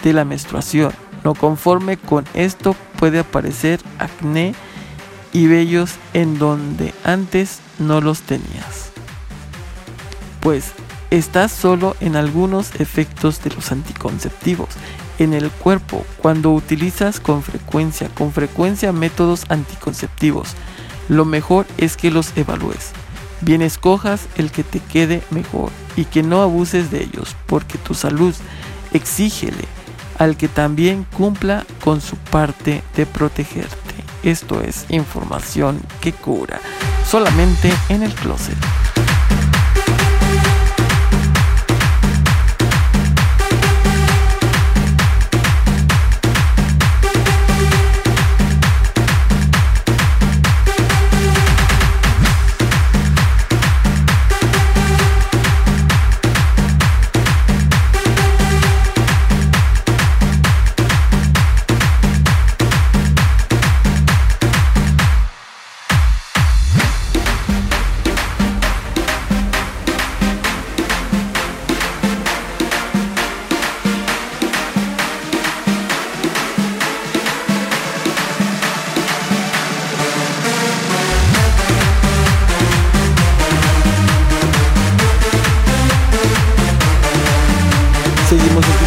[0.03, 0.93] de la menstruación.
[1.25, 4.55] No conforme con esto puede aparecer acné
[5.33, 8.91] y vellos en donde antes no los tenías.
[10.41, 10.73] Pues
[11.11, 14.69] estás solo en algunos efectos de los anticonceptivos
[15.19, 20.55] en el cuerpo cuando utilizas con frecuencia, con frecuencia métodos anticonceptivos.
[21.11, 22.93] Lo mejor es que los evalúes.
[23.41, 27.95] Bien escojas el que te quede mejor y que no abuses de ellos, porque tu
[27.95, 28.33] salud
[28.93, 29.65] exígele
[30.19, 33.77] al que también cumpla con su parte de protegerte.
[34.23, 36.61] Esto es información que cura,
[37.05, 38.57] solamente en el closet.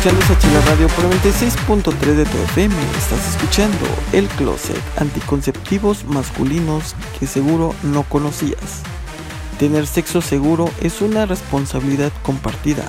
[0.05, 2.75] Escuchando la Radio por 96.3 de tu FM.
[2.97, 3.77] Estás escuchando
[4.11, 8.81] El Closet, anticonceptivos masculinos que seguro no conocías.
[9.59, 12.83] Tener sexo seguro es una responsabilidad compartida.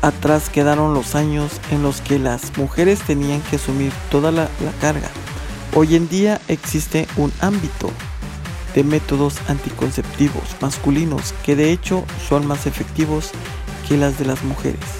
[0.00, 4.72] Atrás quedaron los años en los que las mujeres tenían que asumir toda la, la
[4.80, 5.10] carga.
[5.74, 7.90] Hoy en día existe un ámbito
[8.74, 13.32] de métodos anticonceptivos masculinos que de hecho son más efectivos
[13.86, 14.99] que las de las mujeres.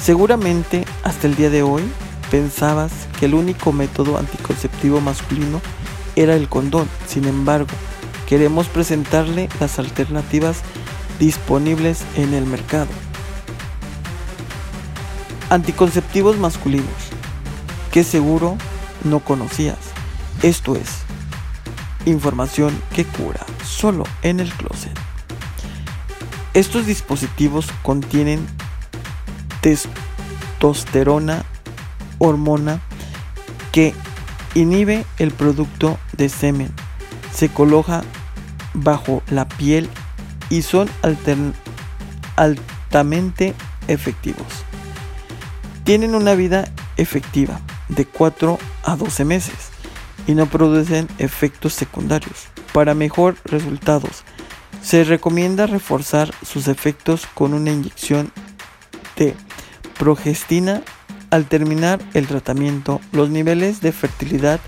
[0.00, 1.82] Seguramente hasta el día de hoy
[2.30, 5.60] pensabas que el único método anticonceptivo masculino
[6.16, 6.88] era el condón.
[7.06, 7.70] Sin embargo,
[8.26, 10.62] queremos presentarle las alternativas
[11.18, 12.88] disponibles en el mercado.
[15.50, 16.86] Anticonceptivos masculinos,
[17.90, 18.56] que seguro
[19.04, 19.78] no conocías.
[20.42, 20.88] Esto es
[22.06, 24.96] información que cura, solo en el closet.
[26.54, 28.46] Estos dispositivos contienen
[29.60, 31.44] testosterona,
[32.18, 32.80] hormona
[33.72, 33.94] que
[34.54, 36.72] inhibe el producto de semen.
[37.32, 38.02] Se coloca
[38.74, 39.88] bajo la piel
[40.50, 40.88] y son
[42.36, 43.54] altamente
[43.86, 44.46] efectivos.
[45.84, 49.70] Tienen una vida efectiva de 4 a 12 meses
[50.26, 52.48] y no producen efectos secundarios.
[52.72, 54.24] Para mejor resultados,
[54.82, 58.30] se recomienda reforzar sus efectos con una inyección
[59.16, 59.34] de
[59.98, 60.82] progestina,
[61.30, 64.60] al terminar el tratamiento, los niveles de fertilidad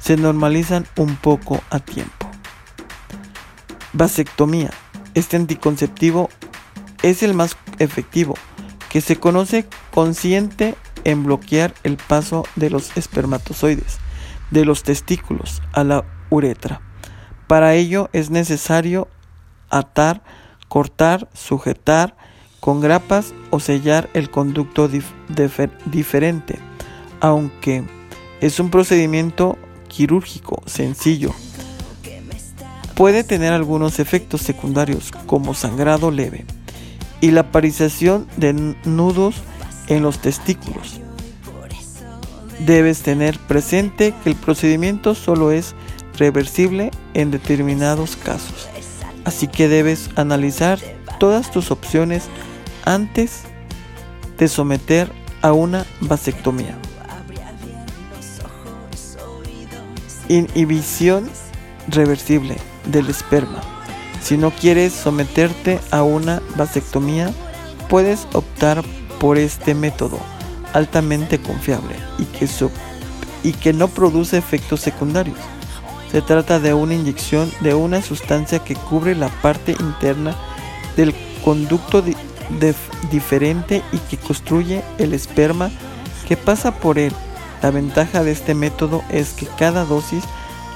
[0.00, 2.30] se normalizan un poco a tiempo.
[3.92, 4.70] Vasectomía.
[5.14, 6.28] Este anticonceptivo
[7.02, 8.34] es el más efectivo,
[8.90, 13.98] que se conoce consciente en bloquear el paso de los espermatozoides
[14.50, 16.80] de los testículos a la uretra.
[17.46, 19.08] Para ello es necesario
[19.68, 20.22] atar,
[20.68, 22.16] cortar, sujetar,
[22.64, 24.88] con grapas o sellar el conducto
[25.84, 26.58] diferente,
[27.20, 27.84] aunque
[28.40, 31.34] es un procedimiento quirúrgico sencillo.
[32.94, 36.46] Puede tener algunos efectos secundarios como sangrado leve
[37.20, 38.54] y la aparición de
[38.86, 39.34] nudos
[39.88, 41.02] en los testículos.
[42.60, 45.74] debes tener presente que el procedimiento solo es
[46.16, 48.70] reversible en determinados casos.
[49.26, 50.78] Así que debes analizar
[51.18, 52.28] todas tus opciones
[52.84, 53.42] antes
[54.38, 55.10] de someter
[55.42, 56.78] a una vasectomía.
[60.28, 61.28] Inhibición
[61.88, 62.56] reversible
[62.86, 63.60] del esperma.
[64.22, 67.30] Si no quieres someterte a una vasectomía,
[67.88, 68.82] puedes optar
[69.20, 70.18] por este método
[70.72, 71.94] altamente confiable
[73.42, 75.38] y que, no produce efectos secundarios.
[76.10, 80.34] Se trata de una inyección de una sustancia que cubre la parte interna
[80.96, 81.14] del
[81.44, 82.02] conducto
[83.10, 85.70] diferente y que construye el esperma
[86.26, 87.12] que pasa por él.
[87.62, 90.24] La ventaja de este método es que cada dosis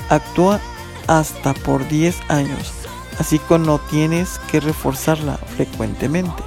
[0.08, 0.60] actúa
[1.06, 2.72] hasta por 10 años,
[3.18, 6.42] así que no tienes que reforzarla frecuentemente.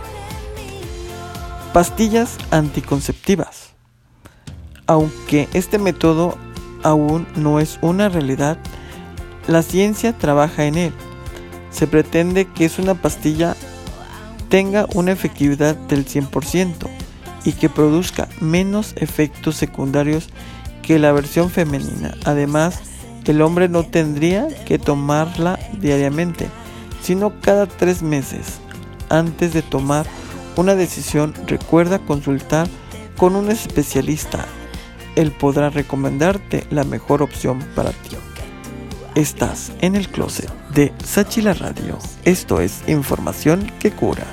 [1.74, 3.70] Pastillas anticonceptivas.
[4.88, 6.38] Aunque este método
[6.84, 8.58] aún no es una realidad,
[9.48, 10.94] la ciencia trabaja en él.
[11.72, 13.56] Se pretende que es una pastilla
[14.52, 16.74] tenga una efectividad del 100%
[17.46, 20.28] y que produzca menos efectos secundarios
[20.84, 22.14] que la versión femenina.
[22.26, 22.82] Además,
[23.26, 26.50] el hombre no tendría que tomarla diariamente,
[27.02, 28.60] sino cada tres meses.
[29.10, 30.06] Antes de tomar
[30.58, 32.68] una decisión, recuerda consultar
[33.16, 34.46] con un especialista.
[35.16, 38.18] Él podrá recomendarte la mejor opción para ti.
[39.16, 41.98] Estás en el closet de Sachila Radio.
[42.24, 44.24] Esto es información que cura.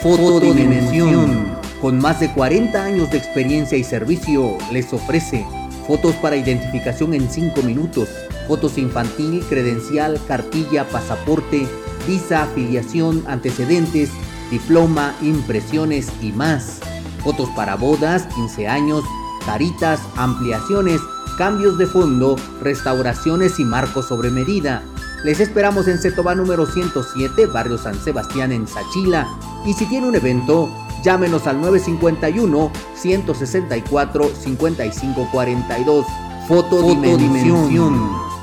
[0.02, 5.46] Fotodimensión, con más de 40 años de experiencia y servicio, les ofrece
[5.88, 8.10] fotos para identificación en 5 minutos,
[8.48, 11.66] fotos infantil, credencial, cartilla, pasaporte,
[12.06, 14.10] visa, afiliación, antecedentes,
[14.52, 16.82] diploma, impresiones y más
[17.28, 19.04] fotos para bodas, 15 años,
[19.46, 21.02] caritas, ampliaciones,
[21.38, 24.82] cambios de fondo, restauraciones y marcos sobre medida.
[25.26, 29.28] Les esperamos en Cetoba número 107, barrio San Sebastián en Sachila.
[29.66, 30.70] Y si tiene un evento,
[31.04, 36.06] llámenos al 951 164 5542.
[36.48, 37.58] Fotodimensión.
[37.58, 38.37] Fotodimensión.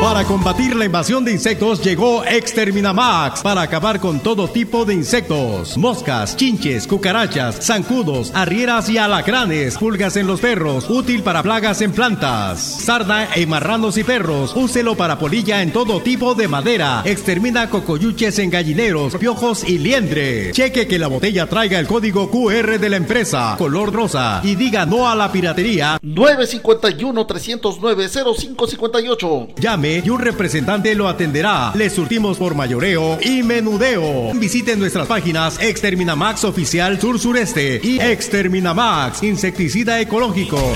[0.00, 5.76] Para combatir la invasión de insectos llegó Exterminamax para acabar con todo tipo de insectos,
[5.76, 11.92] moscas, chinches, cucarachas, zancudos, arrieras y alacranes, pulgas en los perros, útil para plagas en
[11.92, 17.68] plantas, sarda en marranos y perros, úselo para polilla en todo tipo de madera, extermina
[17.68, 20.56] cocoyuches en gallineros, piojos y liendres.
[20.56, 24.86] Cheque que la botella traiga el código QR de la empresa, color rosa, y diga
[24.86, 25.98] no a la piratería.
[26.02, 29.48] 951 309 0558.
[29.60, 31.72] Llame y un representante lo atenderá.
[31.74, 34.32] Les surtimos por mayoreo y menudeo.
[34.34, 40.74] Visiten nuestras páginas Exterminamax Oficial Sur Sureste y Exterminamax Insecticida Ecológico.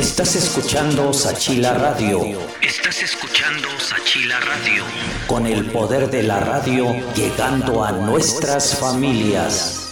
[0.00, 2.20] Estás escuchando Sachila Radio.
[2.62, 4.84] Estás escuchando Sachila Radio.
[5.26, 9.89] Con el poder de la radio llegando a nuestras familias.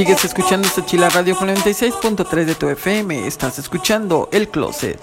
[0.00, 3.26] Sigues escuchando esta chila radio con 96.3 de tu FM.
[3.26, 4.98] Estás escuchando El Closet.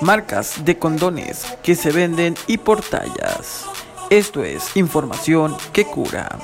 [0.00, 3.64] Marcas de condones que se venden y por tallas.
[4.10, 6.36] Esto es información que cura.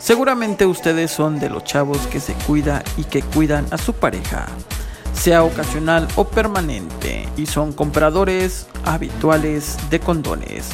[0.00, 4.46] Seguramente ustedes son de los chavos que se cuida y que cuidan a su pareja,
[5.12, 10.70] sea ocasional o permanente, y son compradores habituales de condones.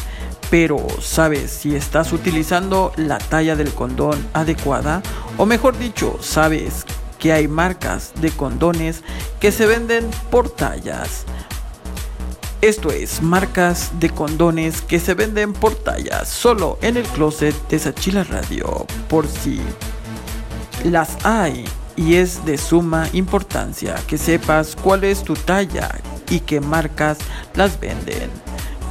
[0.52, 5.02] Pero, ¿sabes si estás utilizando la talla del condón adecuada?
[5.38, 6.84] O mejor dicho, ¿sabes
[7.18, 9.02] que hay marcas de condones
[9.40, 11.24] que se venden por tallas?
[12.60, 17.78] Esto es marcas de condones que se venden por tallas solo en el closet de
[17.78, 18.86] Sachila Radio.
[19.08, 19.58] Por si
[20.84, 21.64] las hay
[21.96, 25.88] y es de suma importancia que sepas cuál es tu talla
[26.28, 27.16] y qué marcas
[27.54, 28.28] las venden.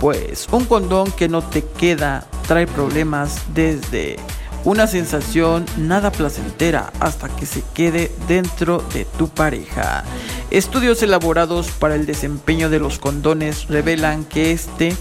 [0.02, 4.18] Pues un condón que no te queda trae problemas desde
[4.66, 10.04] una sensación nada placentera hasta que se quede dentro de tu pareja.
[10.50, 14.96] Estudios elaborados para el desempeño de los condones revelan que este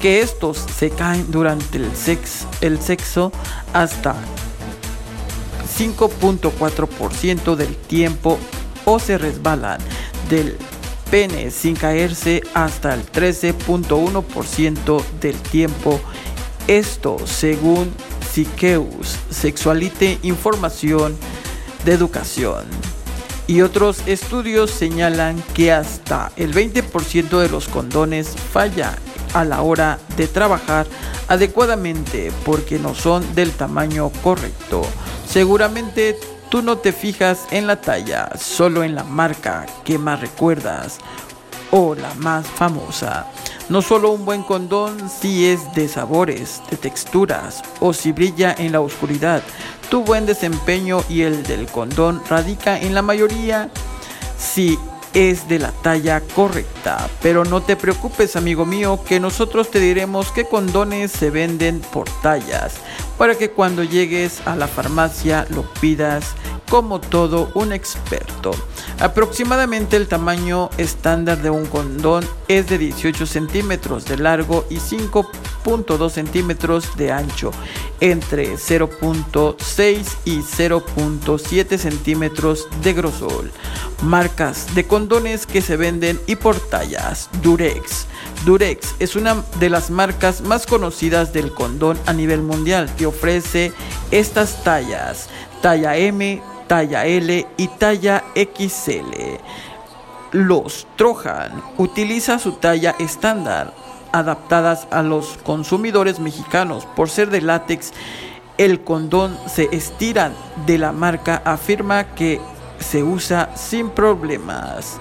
[0.00, 3.32] que estos se caen durante el, sex, el sexo
[3.74, 4.14] hasta
[5.78, 8.38] 5.4% del tiempo
[8.86, 9.78] o se resbalan
[10.30, 10.56] del
[11.10, 16.00] pene sin caerse hasta el 13.1% del tiempo.
[16.68, 17.92] Esto según
[18.32, 21.16] Siqueus, Sexualite Información
[21.84, 22.64] de Educación.
[23.46, 28.96] Y otros estudios señalan que hasta el 20% de los condones falla
[29.34, 30.86] a la hora de trabajar
[31.26, 34.82] adecuadamente porque no son del tamaño correcto.
[35.28, 36.16] Seguramente
[36.50, 40.98] tú no te fijas en la talla, solo en la marca que más recuerdas
[41.70, 43.26] o la más famosa.
[43.68, 48.72] No solo un buen condón si es de sabores, de texturas o si brilla en
[48.72, 49.42] la oscuridad.
[49.88, 53.70] Tu buen desempeño y el del condón radica en la mayoría
[54.36, 54.76] si
[55.14, 57.08] es de la talla correcta.
[57.22, 62.08] Pero no te preocupes amigo mío que nosotros te diremos qué condones se venden por
[62.22, 62.80] tallas
[63.20, 66.34] para que cuando llegues a la farmacia lo pidas
[66.70, 68.50] como todo un experto.
[68.98, 76.08] Aproximadamente el tamaño estándar de un condón es de 18 centímetros de largo y 5.2
[76.08, 77.50] centímetros de ancho,
[78.00, 83.50] entre 0.6 y 0.7 centímetros de grosor.
[84.02, 87.28] Marcas de condones que se venden y por tallas.
[87.42, 88.06] Durex.
[88.44, 93.72] Durex es una de las marcas más conocidas del condón a nivel mundial que ofrece
[94.10, 95.28] estas tallas.
[95.60, 99.36] Talla M, talla L y talla XL.
[100.32, 103.74] Los Trojan utiliza su talla estándar,
[104.10, 107.92] adaptadas a los consumidores mexicanos por ser de látex.
[108.56, 110.32] El condón se estira
[110.64, 112.40] de la marca afirma que
[112.78, 114.98] se usa sin problemas.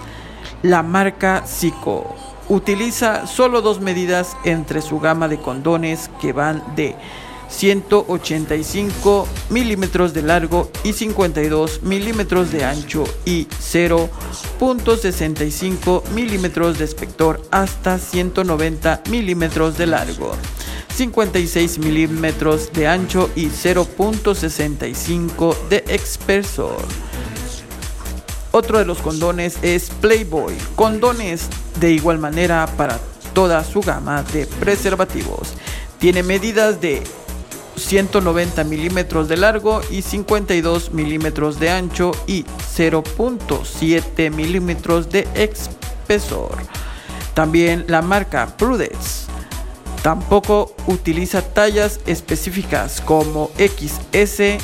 [0.61, 2.15] La marca Zico
[2.49, 6.95] utiliza solo dos medidas entre su gama de condones que van de
[7.49, 17.97] 185 milímetros de largo y 52 milímetros de ancho y 0.65 milímetros de espector hasta
[17.97, 20.31] 190 milímetros de largo.
[20.95, 26.85] 56 milímetros de ancho y 0.65 de espesor.
[28.51, 31.49] Otro de los condones es Playboy, condones
[31.79, 32.99] de igual manera para
[33.33, 35.53] toda su gama de preservativos.
[35.99, 37.03] Tiene medidas de
[37.75, 46.57] 190 milímetros de largo y 52 milímetros de ancho y 0.7 milímetros de espesor.
[47.33, 49.27] También la marca Prudence
[50.01, 54.57] tampoco utiliza tallas específicas como XS,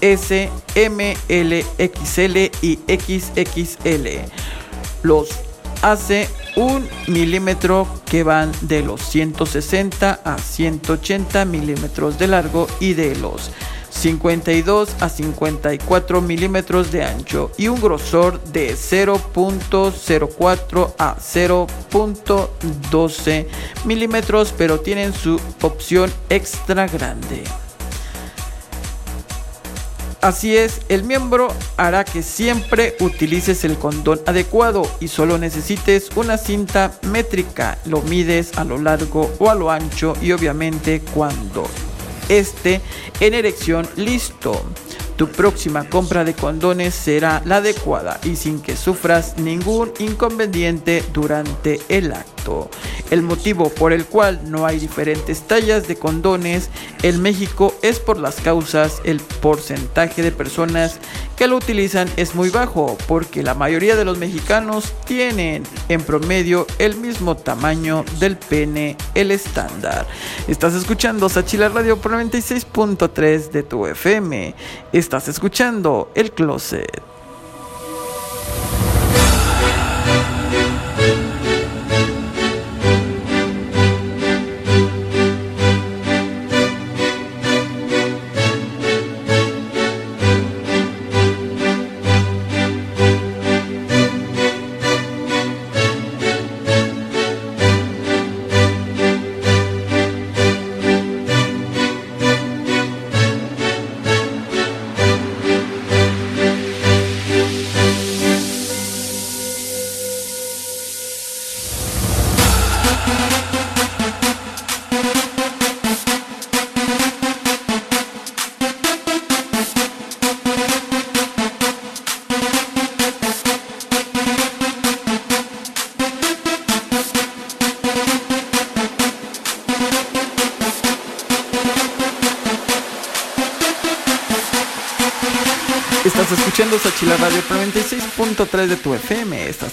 [0.00, 4.08] S, M, L, XL y XXL.
[5.02, 5.49] Los
[5.82, 13.14] hace un milímetro que van de los 160 a 180 milímetros de largo y de
[13.16, 13.50] los
[13.90, 23.46] 52 a 54 milímetros de ancho y un grosor de 0.04 a 0.12
[23.84, 27.42] milímetros pero tienen su opción extra grande.
[30.22, 31.48] Así es, el miembro
[31.78, 37.78] hará que siempre utilices el condón adecuado y solo necesites una cinta métrica.
[37.86, 41.66] Lo mides a lo largo o a lo ancho y obviamente cuando
[42.28, 42.82] esté
[43.20, 44.62] en erección listo.
[45.20, 51.78] Tu próxima compra de condones será la adecuada y sin que sufras ningún inconveniente durante
[51.90, 52.70] el acto.
[53.10, 56.70] El motivo por el cual no hay diferentes tallas de condones
[57.02, 61.00] en México es por las causas, el porcentaje de personas
[61.40, 66.66] que lo utilizan es muy bajo porque la mayoría de los mexicanos tienen en promedio
[66.78, 70.06] el mismo tamaño del pene, el estándar.
[70.48, 74.54] Estás escuchando Sachila Radio por 96.3 de tu FM.
[74.92, 77.00] Estás escuchando El Closet.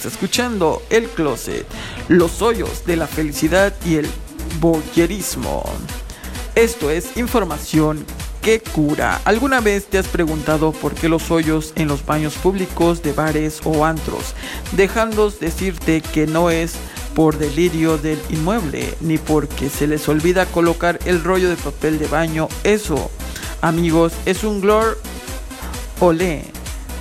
[0.08, 1.66] Escuchando El Closet,
[2.08, 4.08] los hoyos de la felicidad y el
[4.60, 5.64] boyerismo.
[6.54, 8.04] Esto es información
[8.42, 9.20] que cura.
[9.24, 13.60] ¿Alguna vez te has preguntado por qué los hoyos en los baños públicos de bares
[13.64, 14.34] o antros?
[14.72, 16.74] Dejando decirte que no es
[17.14, 22.06] por delirio del inmueble, ni porque se les olvida colocar el rollo de papel de
[22.06, 22.48] baño.
[22.64, 23.10] Eso,
[23.60, 24.98] amigos, es un glor
[26.00, 26.57] Olé.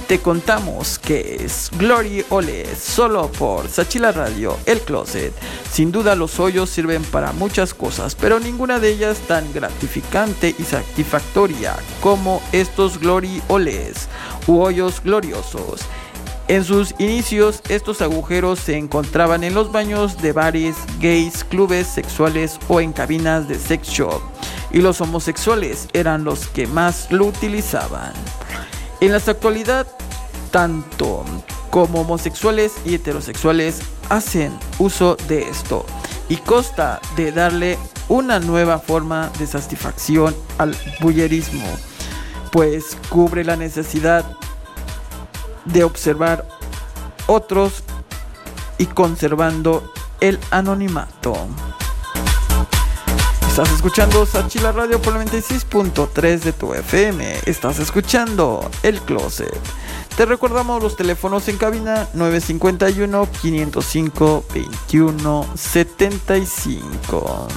[0.08, 5.34] Te contamos que es Glory Ole solo por Sachila Radio, El Closet.
[5.70, 10.64] Sin duda los hoyos sirven para muchas cosas, pero ninguna de ellas tan gratificante y
[10.64, 14.08] satisfactoria como estos Glory Oles
[14.48, 15.82] u hoyos gloriosos.
[16.48, 22.60] En sus inicios, estos agujeros se encontraban en los baños de bares, gays, clubes sexuales
[22.70, 24.22] o en cabinas de sex shop,
[24.72, 28.14] y los homosexuales eran los que más lo utilizaban.
[29.00, 29.86] En la actualidad,
[30.58, 31.24] tanto
[31.70, 33.80] como homosexuales y heterosexuales
[34.10, 35.86] hacen uso de esto
[36.30, 37.78] y consta de darle
[38.10, 41.68] una nueva forma de satisfacción al bullerismo,
[42.52, 44.26] pues cubre la necesidad
[45.66, 46.48] de observar
[47.28, 47.84] otros
[48.80, 51.36] y conservando el anonimato.
[53.48, 57.42] Estás escuchando Sachila Radio por 96.3 de tu FM.
[57.46, 59.56] Estás escuchando El Closet.
[60.18, 67.48] Te recordamos los teléfonos en cabina 951 505 2175.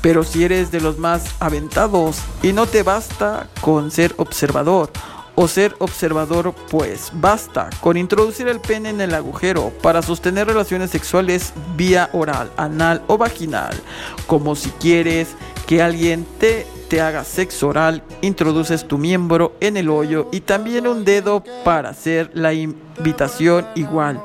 [0.00, 4.90] Pero si eres de los más aventados y no te basta con ser observador
[5.36, 10.90] o ser observador, pues basta con introducir el pene en el agujero para sostener relaciones
[10.90, 13.80] sexuales vía oral, anal o vaginal.
[14.26, 15.36] Como si quieres
[15.68, 20.86] que alguien te, te haga sexo oral, introduces tu miembro en el hoyo y también
[20.86, 24.20] un dedo para hacer la invitación igual.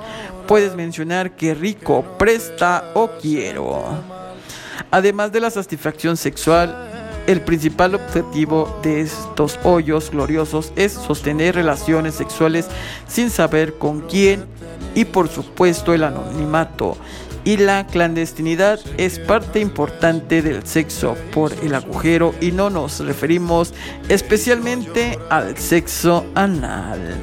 [0.49, 3.86] Puedes mencionar que rico, presta o quiero.
[4.91, 6.76] Además de la satisfacción sexual,
[7.26, 12.68] el principal objetivo de estos hoyos gloriosos es sostener relaciones sexuales
[13.07, 14.43] sin saber con quién
[14.93, 16.97] y por supuesto el anonimato.
[17.48, 23.74] Y la clandestinidad es parte importante del sexo por el agujero y no nos referimos
[24.10, 27.16] especialmente al sexo anal.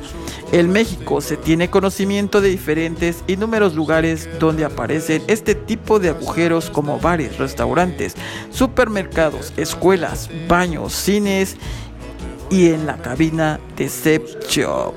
[0.50, 6.08] En México se tiene conocimiento de diferentes y números lugares donde aparecen este tipo de
[6.08, 8.14] agujeros como bares, restaurantes,
[8.48, 11.58] supermercados, escuelas, baños, cines
[12.48, 14.94] y en la cabina de Sex Shop.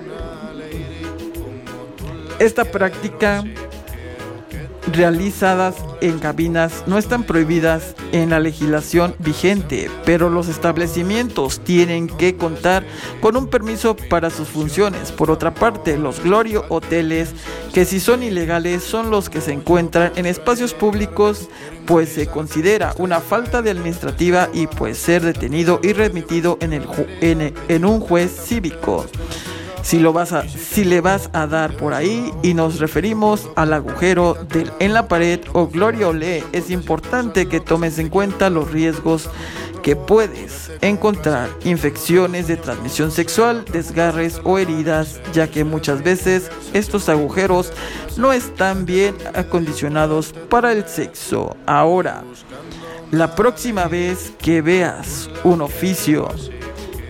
[2.39, 3.43] Esta práctica
[4.91, 12.35] realizadas en cabinas no están prohibidas en la legislación vigente, pero los establecimientos tienen que
[12.35, 12.83] contar
[13.21, 15.11] con un permiso para sus funciones.
[15.11, 17.33] Por otra parte, los Glorio Hoteles,
[17.73, 21.49] que si son ilegales, son los que se encuentran en espacios públicos,
[21.85, 26.83] pues se considera una falta de administrativa y puede ser detenido y remitido en, el
[27.21, 29.05] en, en un juez cívico
[29.87, 33.71] si, lo vas a, si le vas a dar por ahí y nos referimos al
[33.71, 34.35] agujero
[34.79, 39.29] en la pared o gloria olé, es importante que tomes en cuenta los riesgos
[39.83, 47.07] que puedes encontrar infecciones de transmisión sexual, desgarres o heridas, ya que muchas veces estos
[47.07, 47.71] agujeros
[48.17, 51.55] no están bien acondicionados para el sexo.
[51.65, 52.25] Ahora,
[53.11, 56.27] la próxima vez que veas un oficio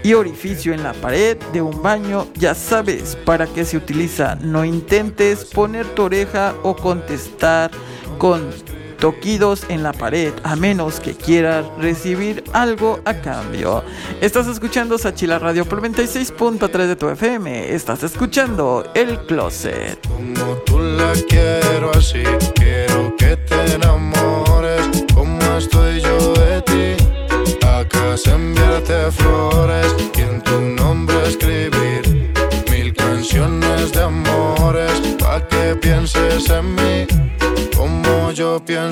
[0.04, 4.36] y orificio en la pared de un baño, ya sabes para qué se utiliza.
[4.36, 7.72] No intentes poner tu oreja o contestar
[8.18, 8.52] con
[9.00, 13.84] toquidos en la pared, a menos que quieras recibir algo a cambio.
[14.22, 17.74] Estás escuchando Sachila Radio por 96.3 de tu FM.
[17.74, 20.00] Estás escuchando El Closet.
[20.08, 22.24] Como tú la quiero así,
[22.56, 24.47] quiero que te enamores.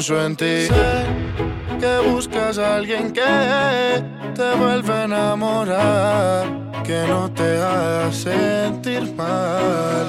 [0.05, 0.67] Sé
[1.79, 4.03] que buscas a alguien que
[4.35, 10.07] te vuelve a enamorar, que no te haga sentir mal.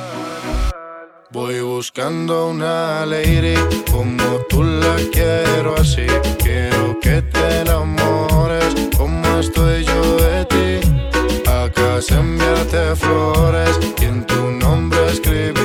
[1.30, 3.54] Voy buscando una lady
[3.90, 6.06] como tú la quiero así.
[6.44, 11.50] Quiero que te enamores como estoy yo de ti.
[11.50, 15.55] Acá enviarte flores y en tu nombre escribir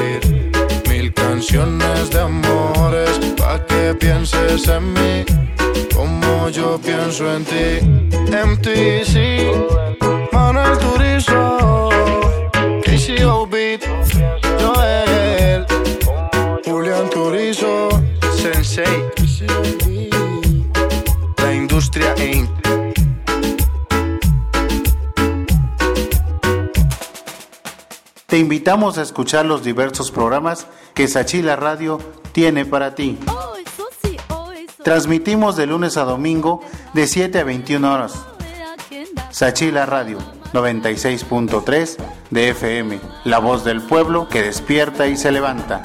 [1.42, 5.26] canciones de amores pa' que pienses en mí
[5.96, 7.82] como yo pienso en ti.
[8.30, 9.16] MTC,
[10.32, 11.90] Manuel Turizo,
[12.84, 13.82] KCO Beat,
[14.62, 15.66] Joel,
[16.64, 17.90] Julián Turizo,
[18.36, 19.10] Sensei,
[21.38, 22.52] la industria Inc.
[28.28, 32.00] Te invitamos a escuchar los diversos programas que Sachila Radio
[32.32, 33.18] tiene para ti.
[34.84, 36.62] Transmitimos de lunes a domingo
[36.94, 38.14] de 7 a 21 horas.
[39.30, 40.18] Sachila Radio
[40.54, 41.98] 96.3
[42.30, 45.84] de FM, la voz del pueblo que despierta y se levanta.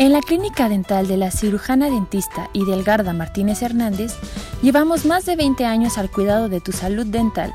[0.00, 4.14] En la clínica dental de la cirujana dentista y Garda Martínez Hernández,
[4.62, 7.52] llevamos más de 20 años al cuidado de tu salud dental.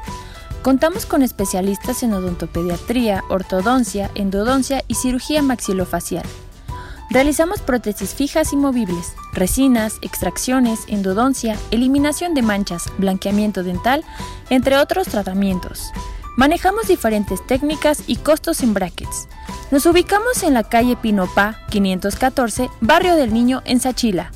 [0.62, 6.24] Contamos con especialistas en odontopediatría, ortodoncia, endodoncia y cirugía maxilofacial.
[7.10, 14.04] Realizamos prótesis fijas y movibles, resinas, extracciones, endodoncia, eliminación de manchas, blanqueamiento dental,
[14.52, 15.92] entre otros tratamientos.
[16.36, 19.28] Manejamos diferentes técnicas y costos en brackets.
[19.72, 24.32] Nos ubicamos en la calle Pinopá 514, Barrio del Niño, en Sachila.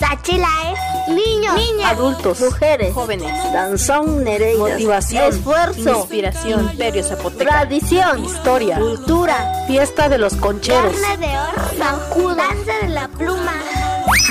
[0.03, 8.25] Sachila es niños, niñas, adultos, mujeres, jóvenes, danzón, nereidas, motivación, esfuerzo, inspiración, imperio zapoteca, tradición,
[8.25, 13.55] historia, cultura, fiesta de los concheros, carne de oro, zancudo, danza de la pluma.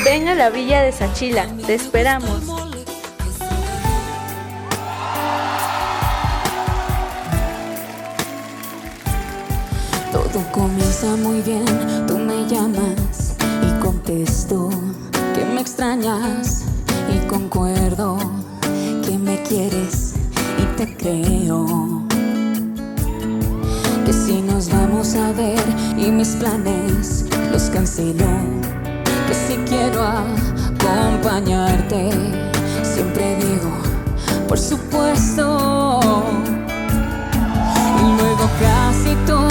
[0.04, 2.42] Ven a la villa de Sachila, te esperamos.
[10.12, 11.66] Todo comienza muy bien,
[12.08, 14.81] tú me llamas y contesto
[15.62, 16.66] extrañas
[17.14, 18.18] y concuerdo
[19.06, 20.16] que me quieres
[20.58, 22.02] y te creo.
[24.04, 25.62] Que si nos vamos a ver
[25.96, 28.26] y mis planes los cancelo,
[29.28, 32.10] que si quiero acompañarte,
[32.82, 33.78] siempre digo,
[34.48, 36.00] por supuesto.
[38.00, 39.51] Y luego casi todo.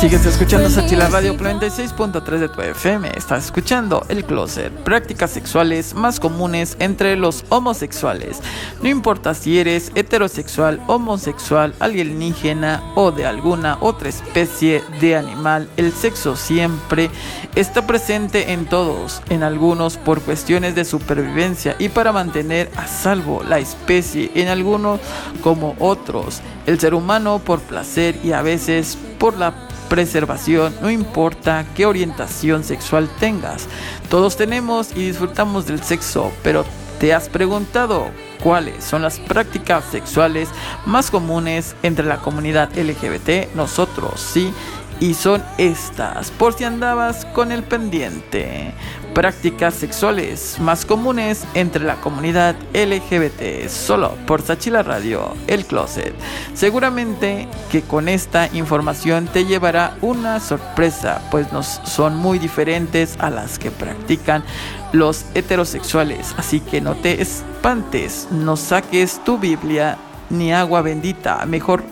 [0.00, 3.10] Sigues escuchando Sachila Radio y 96.3 de tu FM.
[3.16, 8.40] Estás escuchando El Closet, prácticas sexuales más comunes entre los homosexuales.
[8.80, 15.92] No importa si eres heterosexual, homosexual, alienígena o de alguna otra especie de animal, el
[15.92, 17.10] sexo siempre
[17.56, 23.42] está presente en todos, en algunos por cuestiones de supervivencia y para mantener a salvo
[23.42, 25.00] la especie, en algunos
[25.42, 26.40] como otros.
[26.66, 29.52] El ser humano por placer y a veces por la
[29.88, 33.66] preservación, no importa qué orientación sexual tengas.
[34.08, 36.64] Todos tenemos y disfrutamos del sexo, pero
[37.00, 38.06] ¿te has preguntado
[38.42, 40.48] cuáles son las prácticas sexuales
[40.86, 43.54] más comunes entre la comunidad LGBT?
[43.54, 44.52] Nosotros sí.
[45.00, 48.74] Y son estas, por si andabas con el pendiente.
[49.18, 56.14] Prácticas sexuales más comunes entre la comunidad LGBT, solo por Sachila Radio, El Closet.
[56.54, 63.28] Seguramente que con esta información te llevará una sorpresa, pues nos son muy diferentes a
[63.30, 64.44] las que practican
[64.92, 66.36] los heterosexuales.
[66.36, 69.98] Así que no te espantes, no saques tu Biblia
[70.30, 71.82] ni agua bendita, mejor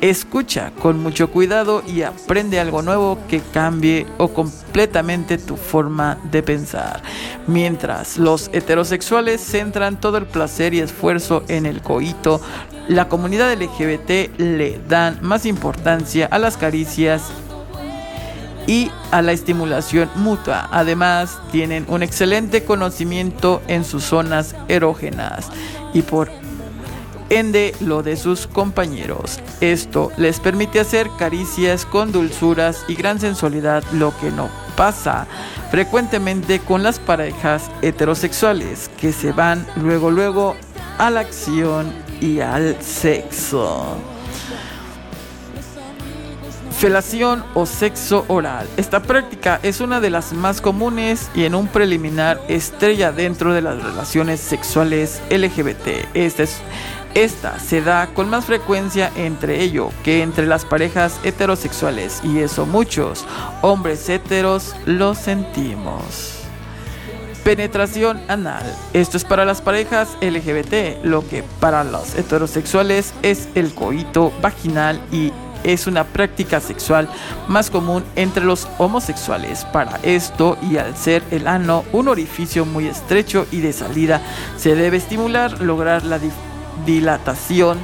[0.00, 6.44] Escucha con mucho cuidado y aprende algo nuevo que cambie o completamente tu forma de
[6.44, 7.02] pensar.
[7.48, 12.40] Mientras los heterosexuales centran todo el placer y esfuerzo en el coito,
[12.86, 17.22] la comunidad LGBT le dan más importancia a las caricias
[18.68, 20.68] y a la estimulación mutua.
[20.70, 25.50] Además, tienen un excelente conocimiento en sus zonas erógenas
[25.92, 26.30] y por
[27.30, 29.40] ende lo de sus compañeros.
[29.60, 35.26] Esto les permite hacer caricias con dulzuras y gran sensualidad, lo que no pasa
[35.70, 40.56] frecuentemente con las parejas heterosexuales que se van luego luego
[40.98, 43.96] a la acción y al sexo.
[46.78, 48.68] Felación o sexo oral.
[48.76, 53.62] Esta práctica es una de las más comunes y en un preliminar estrella dentro de
[53.62, 56.06] las relaciones sexuales LGBT.
[56.14, 56.60] Esta, es,
[57.14, 62.66] esta se da con más frecuencia entre ello que entre las parejas heterosexuales y eso
[62.66, 63.24] muchos
[63.62, 66.34] hombres heteros lo sentimos.
[67.44, 68.64] Penetración anal.
[68.92, 75.00] Esto es para las parejas LGBT, lo que para los heterosexuales es el coito vaginal
[75.10, 75.32] y
[75.64, 77.08] es una práctica sexual
[77.48, 79.64] más común entre los homosexuales.
[79.66, 84.20] Para esto y al ser el ano un orificio muy estrecho y de salida,
[84.56, 86.18] se debe estimular lograr la
[86.88, 87.78] dilatación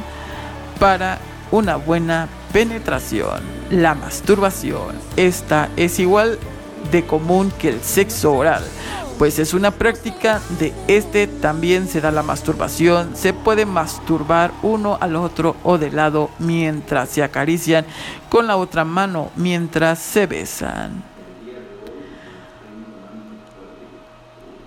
[0.81, 1.18] para
[1.51, 3.43] una buena penetración.
[3.70, 4.97] La masturbación.
[5.16, 6.39] Esta es igual
[6.90, 8.64] de común que el sexo oral
[9.18, 14.98] pues es una práctica de este también se da la masturbación, se puede masturbar uno
[15.01, 17.86] al otro o de lado mientras se acarician
[18.28, 21.13] con la otra mano mientras se besan.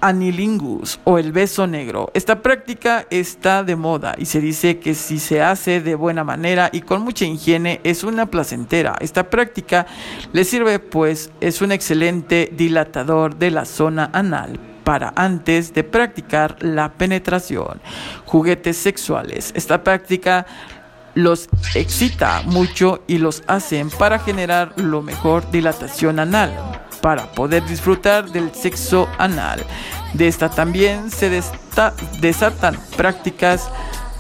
[0.02, 2.12] Anilingus o el beso negro.
[2.14, 6.70] Esta práctica está de moda y se dice que si se hace de buena manera
[6.72, 8.96] y con mucha higiene es una placentera.
[9.00, 9.88] Esta práctica
[10.34, 16.58] le sirve pues es un excelente dilatador de la zona anal para antes de practicar
[16.62, 17.82] la penetración.
[18.26, 19.52] Juguetes sexuales.
[19.56, 20.46] Esta práctica
[21.14, 28.30] los excita mucho y los hacen para generar lo mejor dilatación anal para poder disfrutar
[28.30, 29.64] del sexo anal.
[30.14, 31.42] De esta también se
[32.20, 33.70] desatan prácticas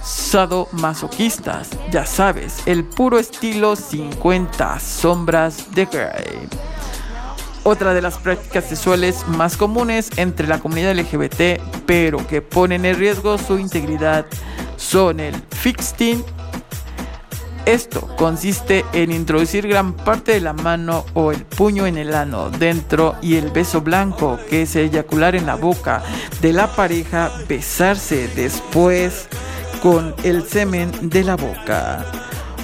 [0.03, 6.47] sadomasoquistas, ya sabes, el puro estilo 50 sombras de Grey.
[7.63, 12.95] Otra de las prácticas sexuales más comunes entre la comunidad LGBT, pero que ponen en
[12.95, 14.25] riesgo su integridad,
[14.77, 16.23] son el fixting
[17.68, 22.49] esto consiste en introducir gran parte de la mano o el puño en el ano
[22.49, 26.02] dentro y el beso blanco, que es eyacular en la boca
[26.41, 29.27] de la pareja, besarse después
[29.81, 32.06] con el semen de la boca.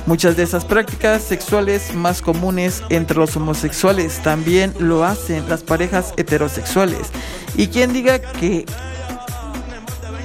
[0.06, 6.14] Muchas de esas prácticas sexuales más comunes entre los homosexuales también lo hacen las parejas
[6.16, 7.10] heterosexuales.
[7.58, 8.66] Y quien diga que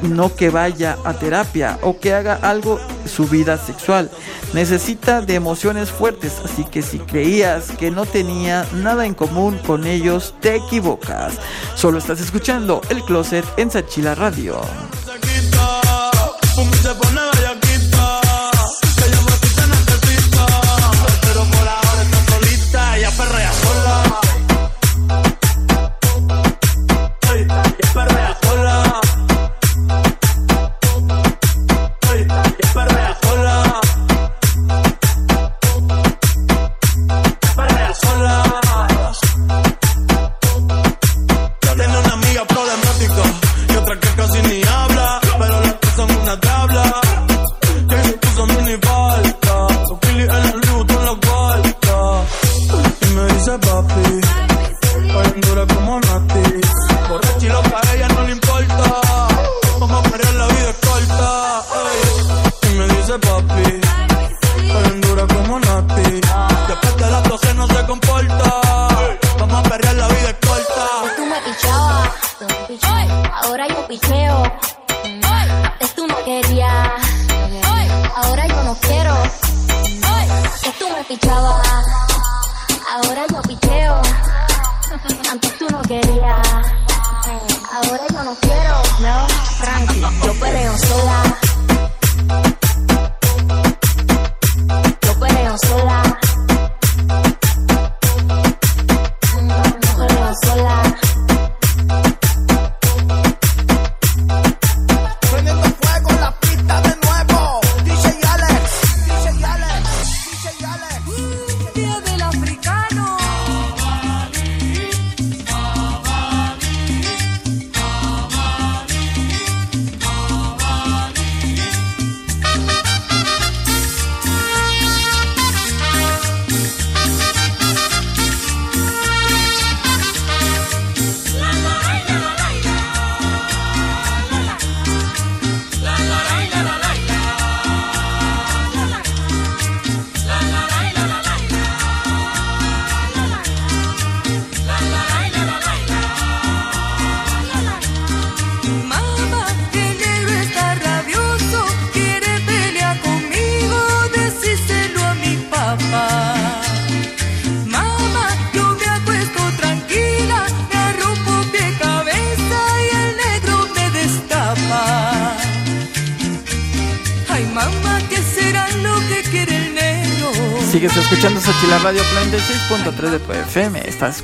[0.02, 4.10] no que vaya a terapia o que haga algo su vida sexual.
[4.54, 9.86] Necesita de emociones fuertes, así que si creías que no tenía nada en común con
[9.86, 11.34] ellos, te equivocas.
[11.74, 14.60] Solo estás escuchando El Closet en Sachila Radio.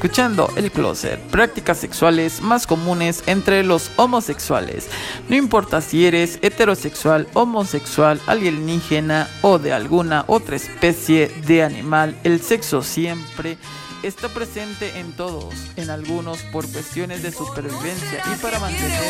[0.05, 4.87] Escuchando El Closet, prácticas sexuales más comunes entre los homosexuales.
[5.31, 12.43] No importa si eres heterosexual, homosexual, alienígena o de alguna otra especie de animal, el
[12.43, 13.57] sexo siempre
[14.03, 19.01] está presente en todos, en algunos por cuestiones de supervivencia y para mantener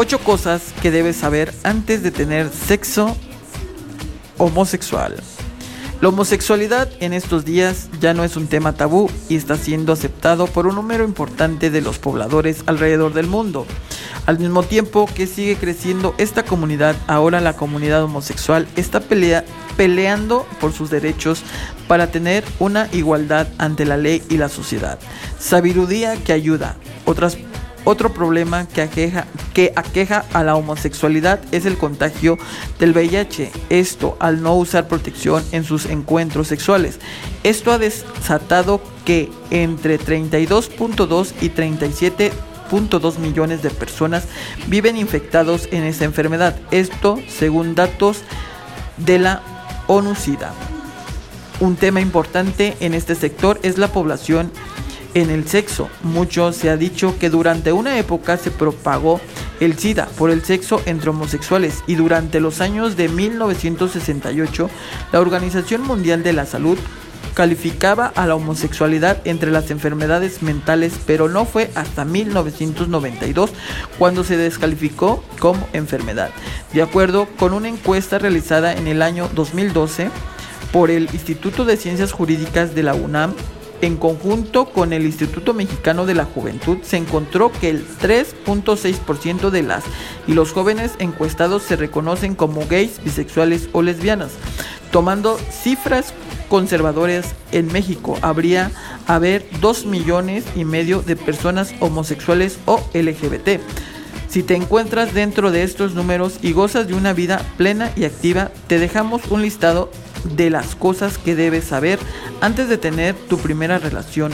[0.00, 3.16] 8 cosas que debes saber antes de tener sexo
[4.36, 5.16] homosexual.
[6.00, 10.46] La homosexualidad en estos días ya no es un tema tabú y está siendo aceptado
[10.46, 13.66] por un número importante de los pobladores alrededor del mundo.
[14.24, 20.72] Al mismo tiempo que sigue creciendo esta comunidad, ahora la comunidad homosexual está peleando por
[20.72, 21.42] sus derechos
[21.88, 25.00] para tener una igualdad ante la ley y la sociedad.
[25.40, 26.76] Sabiduría que ayuda.
[27.04, 27.36] Otras,
[27.84, 29.26] otro problema que aqueja
[29.58, 32.38] que aqueja a la homosexualidad es el contagio
[32.78, 33.50] del VIH.
[33.70, 37.00] Esto al no usar protección en sus encuentros sexuales.
[37.42, 44.28] Esto ha desatado que entre 32.2 y 37.2 millones de personas
[44.68, 46.54] viven infectados en esta enfermedad.
[46.70, 48.18] Esto según datos
[48.96, 49.42] de la
[49.88, 50.52] ONU-SIDA.
[51.58, 54.52] Un tema importante en este sector es la población
[55.14, 55.88] en el sexo.
[56.04, 59.20] Mucho se ha dicho que durante una época se propagó
[59.60, 64.70] el SIDA por el sexo entre homosexuales y durante los años de 1968
[65.12, 66.78] la Organización Mundial de la Salud
[67.34, 73.50] calificaba a la homosexualidad entre las enfermedades mentales, pero no fue hasta 1992
[73.96, 76.30] cuando se descalificó como enfermedad.
[76.72, 80.10] De acuerdo con una encuesta realizada en el año 2012
[80.72, 83.34] por el Instituto de Ciencias Jurídicas de la UNAM,
[83.80, 89.62] en conjunto con el Instituto Mexicano de la Juventud, se encontró que el 3.6% de
[89.62, 89.84] las
[90.26, 94.32] y los jóvenes encuestados se reconocen como gays, bisexuales o lesbianas.
[94.90, 96.14] Tomando cifras
[96.48, 98.70] conservadoras en México, habría
[99.06, 103.60] haber 2 millones y medio de personas homosexuales o LGBT.
[104.28, 108.50] Si te encuentras dentro de estos números y gozas de una vida plena y activa,
[108.66, 109.90] te dejamos un listado
[110.24, 111.98] de las cosas que debes saber
[112.40, 114.32] antes de tener tu primera relación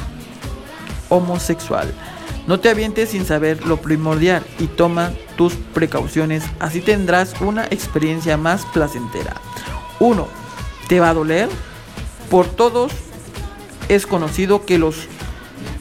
[1.09, 1.93] homosexual.
[2.47, 8.37] No te avientes sin saber lo primordial y toma tus precauciones, así tendrás una experiencia
[8.37, 9.35] más placentera.
[9.99, 10.29] 1.
[10.89, 11.49] ¿Te va a doler?
[12.31, 12.93] Por todos
[13.89, 15.09] es conocido que los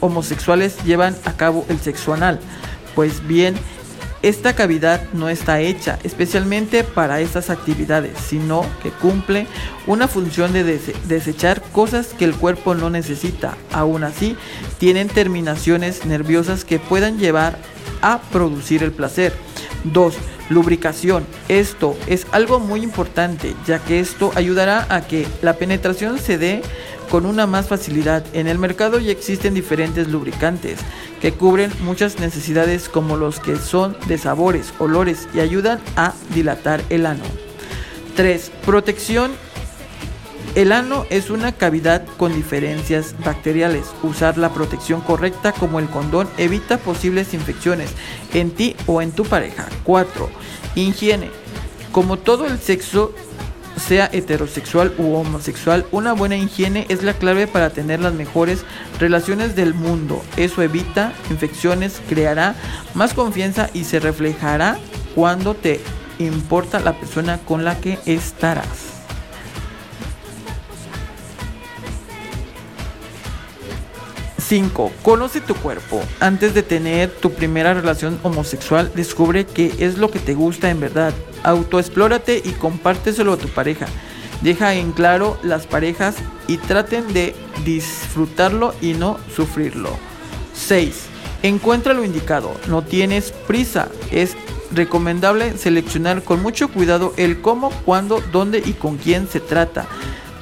[0.00, 2.40] homosexuales llevan a cabo el sexo anal.
[2.94, 3.54] Pues bien,
[4.24, 9.46] esta cavidad no está hecha especialmente para estas actividades, sino que cumple
[9.86, 13.54] una función de desechar cosas que el cuerpo no necesita.
[13.70, 14.34] Aún así,
[14.78, 17.58] tienen terminaciones nerviosas que puedan llevar
[18.00, 19.34] a producir el placer.
[19.84, 20.14] 2.
[20.48, 21.26] Lubricación.
[21.48, 26.62] Esto es algo muy importante, ya que esto ayudará a que la penetración se dé
[27.14, 28.24] con una más facilidad.
[28.32, 30.80] En el mercado ya existen diferentes lubricantes
[31.20, 36.82] que cubren muchas necesidades como los que son de sabores, olores y ayudan a dilatar
[36.90, 37.22] el ano.
[38.16, 38.50] 3.
[38.66, 39.30] Protección.
[40.56, 43.86] El ano es una cavidad con diferencias bacteriales.
[44.02, 47.90] Usar la protección correcta como el condón evita posibles infecciones
[48.32, 49.68] en ti o en tu pareja.
[49.84, 50.28] 4.
[50.74, 51.30] Higiene.
[51.92, 53.14] Como todo el sexo
[53.76, 58.64] sea heterosexual u homosexual, una buena higiene es la clave para tener las mejores
[58.98, 60.22] relaciones del mundo.
[60.36, 62.54] Eso evita infecciones, creará
[62.94, 64.78] más confianza y se reflejará
[65.14, 65.80] cuando te
[66.18, 68.93] importa la persona con la que estarás.
[74.48, 74.92] 5.
[75.02, 76.02] Conoce tu cuerpo.
[76.20, 80.80] Antes de tener tu primera relación homosexual, descubre qué es lo que te gusta en
[80.80, 81.14] verdad.
[81.42, 83.86] Autoexplórate y compárteselo a tu pareja.
[84.42, 86.16] Deja en claro las parejas
[86.46, 87.34] y traten de
[87.64, 89.90] disfrutarlo y no sufrirlo.
[90.54, 91.06] 6.
[91.42, 92.54] Encuentra lo indicado.
[92.68, 93.88] No tienes prisa.
[94.10, 94.36] Es
[94.72, 99.86] recomendable seleccionar con mucho cuidado el cómo, cuándo, dónde y con quién se trata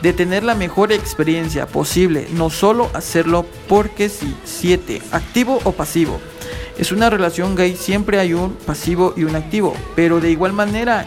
[0.03, 4.35] de tener la mejor experiencia posible, no solo hacerlo porque sí.
[4.45, 5.01] 7.
[5.12, 6.20] Activo o pasivo.
[6.77, 11.07] Es una relación gay, siempre hay un pasivo y un activo, pero de igual manera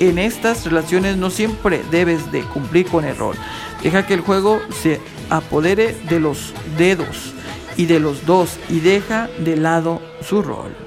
[0.00, 3.36] en estas relaciones no siempre debes de cumplir con el rol.
[3.82, 5.00] Deja que el juego se
[5.30, 7.32] apodere de los dedos
[7.76, 10.83] y de los dos y deja de lado su rol.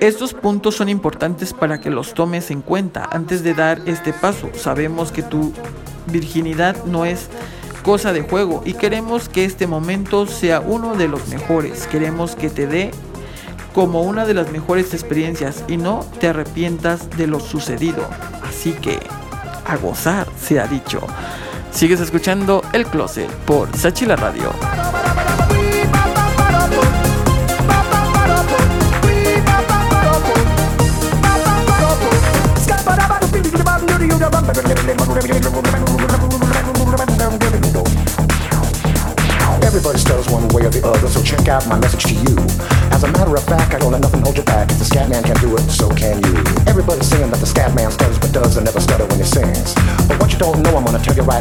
[0.00, 4.48] Estos puntos son importantes para que los tomes en cuenta antes de dar este paso.
[4.54, 5.52] Sabemos que tu
[6.06, 7.28] virginidad no es
[7.82, 11.86] cosa de juego y queremos que este momento sea uno de los mejores.
[11.86, 12.92] Queremos que te dé
[13.74, 18.08] como una de las mejores experiencias y no te arrepientas de lo sucedido.
[18.42, 19.00] Así que
[19.66, 21.06] a gozar se ha dicho.
[21.72, 24.50] Sigues escuchando El Closet por Sachila Radio.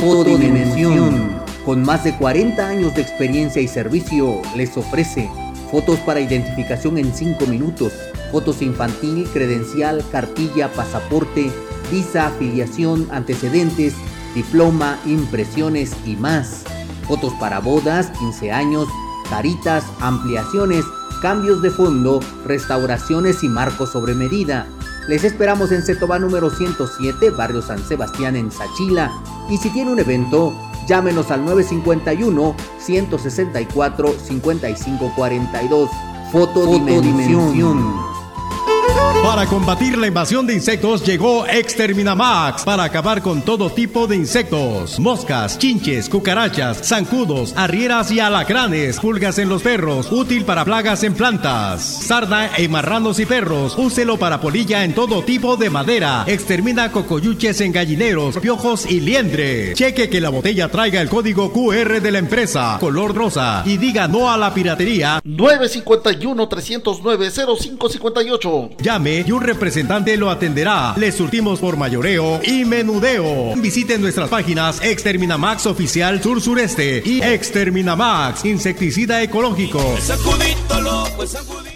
[0.00, 5.28] Fotodimensión, con más de 40 años de experiencia y servicio, les ofrece
[5.70, 7.92] fotos para identificación en 5 minutos,
[8.30, 11.50] fotos infantil, credencial, cartilla, pasaporte,
[11.90, 13.92] visa, afiliación, antecedentes,
[14.34, 16.64] diploma, impresiones y más.
[17.06, 18.88] Fotos para bodas, 15 años,
[19.28, 20.86] caritas, ampliaciones,
[21.20, 24.66] cambios de fondo, restauraciones y marcos sobre medida.
[25.08, 29.10] Les esperamos en Cetobá número 107, barrio San Sebastián en Sachila.
[29.50, 30.54] Y si tiene un evento,
[30.86, 35.90] llámenos al 951 164 5542.
[39.22, 44.98] Para combatir la invasión de insectos llegó Exterminamax para acabar con todo tipo de insectos,
[44.98, 51.14] moscas, chinches, cucarachas, zancudos, arrieras y alacranes, pulgas en los perros, útil para plagas en
[51.14, 56.90] plantas, sarda en marranos y perros, úselo para polilla en todo tipo de madera, extermina
[56.92, 59.78] cocoyuches en gallineros, piojos y liendres.
[59.78, 64.08] Cheque que la botella traiga el código QR de la empresa, color rosa, y diga
[64.08, 65.20] no a la piratería.
[65.24, 70.92] 951 309 0558 Llame y un representante lo atenderá.
[70.98, 73.54] Le surtimos por mayoreo y menudeo.
[73.56, 79.96] Visite nuestras páginas Exterminamax Oficial Sur Sureste y Exterminamax Insecticida Ecológico.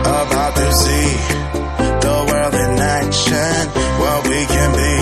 [0.00, 1.08] About to see
[2.04, 3.58] the world in action,
[4.02, 4.94] what we can be.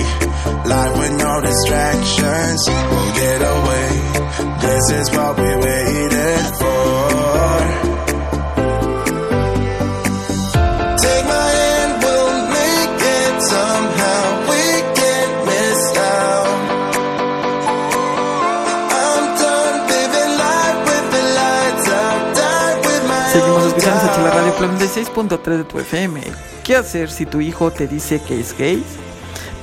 [0.68, 3.88] Life with no distractions, we'll get away.
[4.60, 6.19] This is what we waited
[24.60, 24.78] Sachila doubt.
[24.78, 26.20] Radio Plan 6.3 de tu FM.
[26.64, 28.84] ¿Qué hacer si tu hijo te dice que es gay?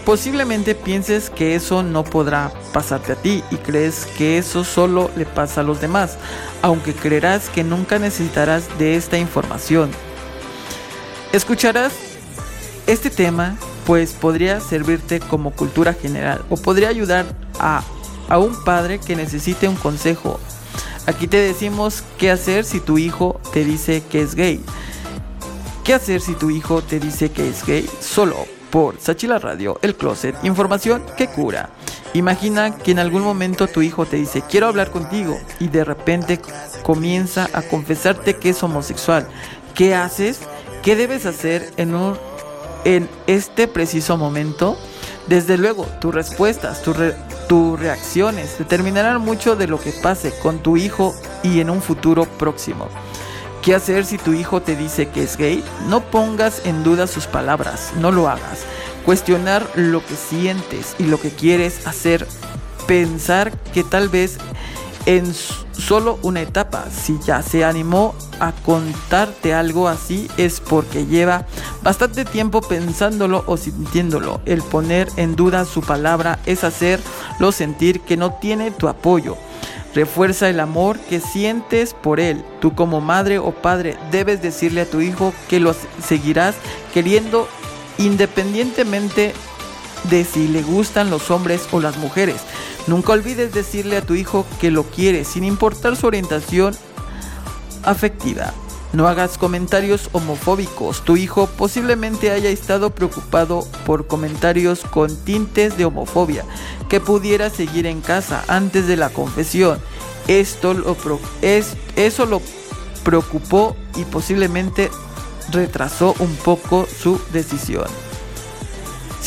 [0.06, 5.26] Posiblemente pienses que eso no podrá pasarte a ti y crees que eso solo le
[5.26, 6.18] pasa a los demás,
[6.62, 9.92] aunque creerás que nunca necesitarás de esta información.
[11.34, 11.94] Escucharás
[12.88, 17.26] este tema, pues podría servirte como cultura general o podría ayudar
[17.60, 17.84] a,
[18.30, 20.40] a un padre que necesite un consejo.
[21.08, 24.62] Aquí te decimos qué hacer si tu hijo te dice que es gay.
[25.86, 27.90] ¿Qué hacer si tu hijo te dice que es gay?
[28.02, 31.70] Solo por Sachila Radio, el closet, información que cura.
[32.14, 36.42] Imagina que en algún momento tu hijo te dice quiero hablar contigo y de repente
[36.84, 39.30] comienza a confesarte que es homosexual.
[39.76, 40.42] ¿Qué haces?
[40.84, 42.18] ¿Qué debes hacer en un
[42.84, 44.78] en este preciso momento?
[45.28, 46.98] Desde luego, tus respuestas, tus
[47.48, 52.26] tus reacciones determinarán mucho de lo que pase con tu hijo y en un futuro
[52.26, 52.88] próximo.
[53.62, 55.64] ¿Qué hacer si tu hijo te dice que es gay?
[55.90, 58.66] No pongas en duda sus palabras, no lo hagas.
[59.06, 62.28] Cuestionar lo que sientes y lo que quieres hacer.
[62.88, 64.38] Pensar que tal vez
[65.08, 71.46] en solo una etapa, si ya se animó a contarte algo así, es porque lleva
[71.82, 74.42] bastante tiempo pensándolo o sintiéndolo.
[74.46, 79.38] El poner en duda su palabra es hacerlo sentir que no tiene tu apoyo.
[79.96, 82.44] Refuerza el amor que sientes por él.
[82.60, 85.74] Tú como madre o padre debes decirle a tu hijo que lo
[86.06, 86.56] seguirás
[86.94, 87.48] queriendo
[87.98, 89.34] independientemente
[90.10, 92.42] de si le gustan los hombres o las mujeres.
[92.88, 96.76] Nunca olvides decirle a tu hijo que lo quieres sin importar su orientación
[97.84, 98.54] afectiva.
[98.94, 101.04] No hagas comentarios homofóbicos.
[101.04, 106.46] Tu hijo posiblemente haya estado preocupado por comentarios con tintes de homofobia
[106.88, 109.80] que pudiera seguir en casa antes de la confesión.
[110.28, 110.96] Esto lo
[111.42, 112.42] es, eso lo
[113.04, 114.90] preocupó y posiblemente
[115.52, 118.07] retrasó un poco su decisión.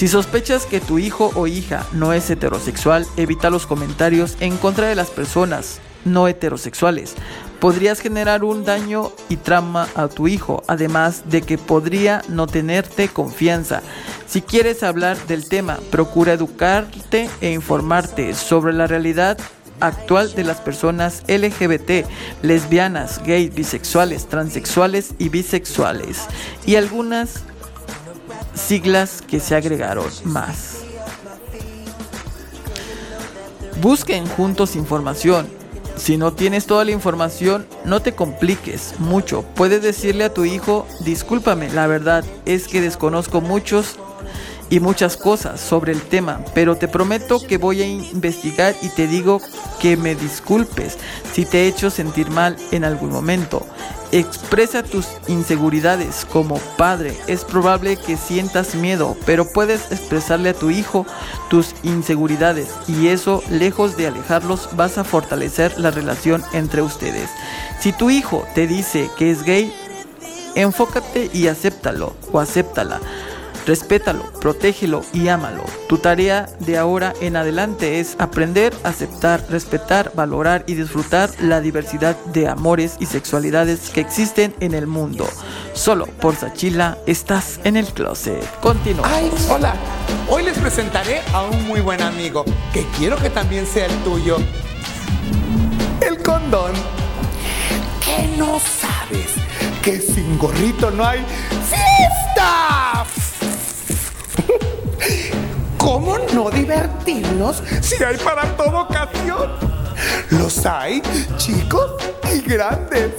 [0.00, 4.86] Si sospechas que tu hijo o hija no es heterosexual, evita los comentarios en contra
[4.86, 7.16] de las personas no heterosexuales.
[7.60, 13.08] Podrías generar un daño y trauma a tu hijo, además de que podría no tenerte
[13.08, 13.82] confianza.
[14.26, 19.36] Si quieres hablar del tema, procura educarte e informarte sobre la realidad
[19.80, 22.06] actual de las personas LGBT,
[22.40, 26.26] lesbianas, gays, bisexuales, transexuales y bisexuales.
[26.64, 27.42] Y algunas
[28.54, 30.78] siglas que se agregaron más.
[33.80, 35.48] Busquen juntos información.
[35.96, 39.42] Si no tienes toda la información, no te compliques mucho.
[39.54, 43.98] Puedes decirle a tu hijo, discúlpame, la verdad es que desconozco muchos
[44.70, 49.08] y muchas cosas sobre el tema, pero te prometo que voy a investigar y te
[49.08, 49.40] digo
[49.80, 50.96] que me disculpes
[51.32, 53.66] si te he hecho sentir mal en algún momento.
[54.12, 57.16] Expresa tus inseguridades como padre.
[57.28, 61.06] Es probable que sientas miedo, pero puedes expresarle a tu hijo
[61.48, 67.30] tus inseguridades y eso, lejos de alejarlos, vas a fortalecer la relación entre ustedes.
[67.80, 69.72] Si tu hijo te dice que es gay,
[70.56, 73.00] enfócate y acéptalo o acéptala.
[73.66, 75.62] Respétalo, protégelo y ámalo.
[75.88, 82.16] Tu tarea de ahora en adelante es aprender, aceptar, respetar, valorar y disfrutar la diversidad
[82.26, 85.28] de amores y sexualidades que existen en el mundo.
[85.72, 88.44] Solo por Sachila estás en el closet.
[88.60, 89.08] Continúa.
[89.48, 89.74] Hola.
[90.28, 94.36] Hoy les presentaré a un muy buen amigo que quiero que también sea el tuyo.
[96.00, 96.72] El condón.
[98.04, 99.34] ¿Qué no sabes?
[99.82, 101.20] Que sin gorrito no hay
[101.68, 102.79] fiesta.
[105.78, 109.50] ¿Cómo no divertirnos si hay para toda ocasión?
[110.30, 111.02] Los hay
[111.36, 111.92] chicos
[112.34, 113.12] y grandes,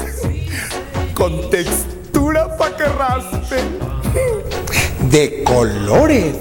[1.14, 2.86] con textura para que
[5.10, 6.36] de colores,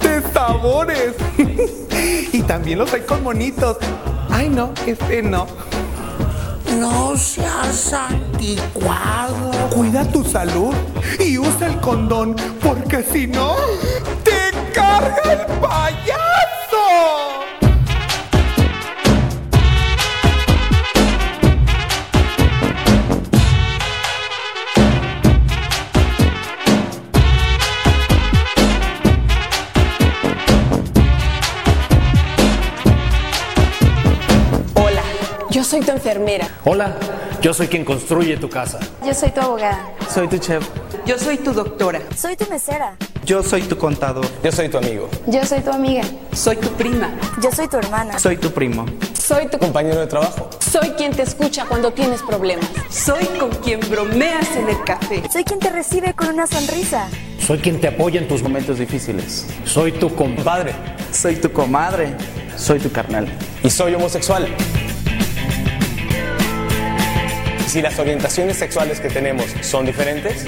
[0.00, 1.14] de sabores,
[2.32, 3.78] y también los hay con monitos.
[4.30, 5.46] Ay, no, este no.
[6.78, 9.50] No seas anticuado.
[9.70, 10.74] Cuida tu salud
[11.18, 13.54] y usa el condón, porque si no,
[14.24, 16.23] te carga el payaso.
[35.64, 36.46] Yo soy tu enfermera.
[36.66, 36.94] Hola,
[37.40, 38.78] yo soy quien construye tu casa.
[39.02, 39.88] Yo soy tu abogada.
[40.12, 40.62] Soy tu chef.
[41.06, 42.02] Yo soy tu doctora.
[42.14, 42.96] Soy tu mesera.
[43.24, 44.26] Yo soy tu contador.
[44.42, 45.08] Yo soy tu amigo.
[45.26, 46.02] Yo soy tu amiga.
[46.34, 47.14] Soy tu prima.
[47.42, 48.18] Yo soy tu hermana.
[48.18, 48.84] Soy tu primo.
[49.14, 50.50] Soy tu Compañero de trabajo.
[50.60, 52.68] Soy quien te escucha cuando tienes problemas.
[52.90, 55.22] Soy con quien bromeas en el café.
[55.32, 57.08] Soy quien te recibe con una sonrisa.
[57.40, 59.46] Soy quien te apoya en tus momentos difíciles.
[59.64, 60.74] Soy tu compadre.
[61.10, 62.14] Soy tu comadre.
[62.54, 63.26] Soy tu carnal.
[63.62, 64.46] Y soy homosexual.
[67.66, 70.44] Si las orientaciones sexuales que tenemos son diferentes,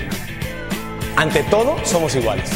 [1.17, 2.51] ante todo somos iguales.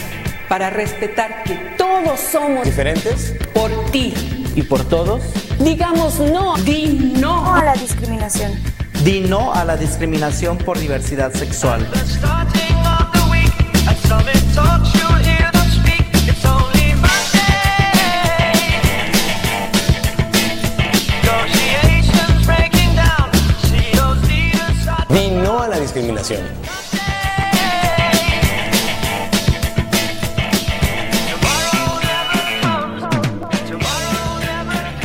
[0.49, 3.35] Para respetar que todos somos ¿Diferentes?
[3.55, 4.15] por ti.
[4.55, 5.23] ¿Y por todos?
[5.59, 6.57] Digamos no.
[6.59, 7.55] Di no.
[7.55, 8.53] A la discriminación.
[9.05, 11.87] Di no a la discriminación por diversidad sexual.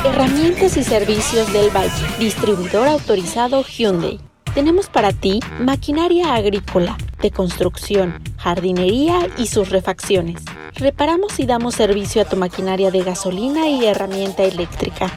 [0.04, 1.90] Herramientas y servicios del Valle,
[2.20, 4.20] distribuidor autorizado Hyundai.
[4.54, 10.44] Tenemos para ti maquinaria agrícola, de construcción, jardinería y sus refacciones.
[10.76, 15.12] Reparamos y damos servicio a tu maquinaria de gasolina y herramienta eléctrica.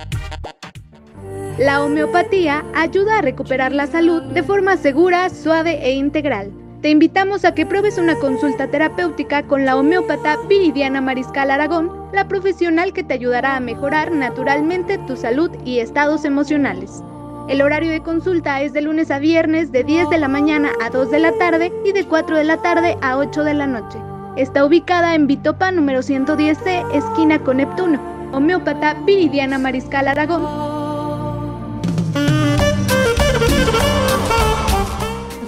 [1.57, 6.53] La homeopatía ayuda a recuperar la salud de forma segura, suave e integral.
[6.85, 12.29] Te invitamos a que pruebes una consulta terapéutica con la homeópata Viridiana Mariscal Aragón, la
[12.29, 17.03] profesional que te ayudará a mejorar naturalmente tu salud y estados emocionales.
[17.49, 20.91] El horario de consulta es de lunes a viernes de 10 de la mañana a
[20.91, 23.99] 2 de la tarde y de 4 de la tarde a 8 de la noche.
[24.37, 27.99] Está ubicada en Bitopa número 110C, esquina con Neptuno.
[28.35, 30.74] Homeópata Viridiana Mariscal Aragón.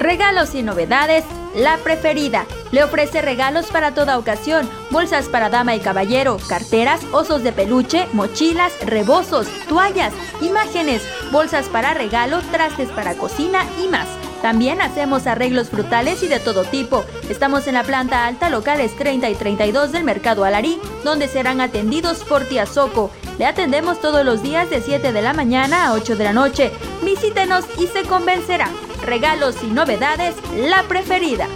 [0.07, 2.47] Regalos y novedades, la preferida.
[2.71, 8.07] Le ofrece regalos para toda ocasión, bolsas para dama y caballero, carteras, osos de peluche,
[8.13, 11.03] mochilas, rebozos, toallas, imágenes,
[11.33, 14.07] bolsas para regalo, trastes para cocina y más.
[14.43, 17.05] También hacemos arreglos frutales y de todo tipo.
[17.29, 22.23] Estamos en la planta alta, locales 30 y 32 del Mercado Alarí, donde serán atendidos
[22.23, 23.11] por Tía Soco.
[23.41, 26.71] Le atendemos todos los días de 7 de la mañana a 8 de la noche.
[27.03, 28.71] Visítenos y se convencerá.
[29.05, 31.47] Regalos y novedades, la preferida.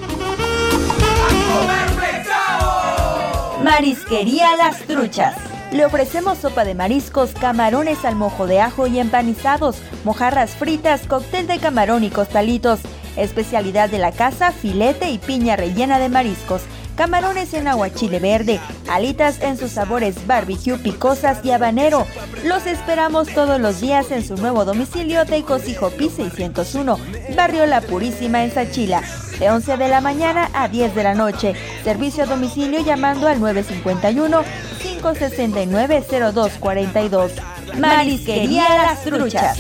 [3.63, 5.37] Marisquería Las Truchas.
[5.73, 11.47] Le ofrecemos sopa de mariscos, camarones al mojo de ajo y empanizados, mojarras fritas, cóctel
[11.47, 12.81] de camarón y costalitos.
[13.17, 16.63] Especialidad de la casa, filete y piña rellena de mariscos,
[17.01, 22.07] camarones en aguachile verde, alitas en sus sabores barbecue, picosas y habanero.
[22.45, 26.99] Los esperamos todos los días en su nuevo domicilio de Cosijo Pi 601,
[27.35, 29.03] Barrio La Purísima en Sachila,
[29.39, 31.55] de 11 de la mañana a 10 de la noche.
[31.85, 34.43] Servicio a domicilio llamando al 951
[34.83, 36.05] 569
[36.35, 37.33] 0242.
[37.79, 39.59] Marisquería Las Truchas.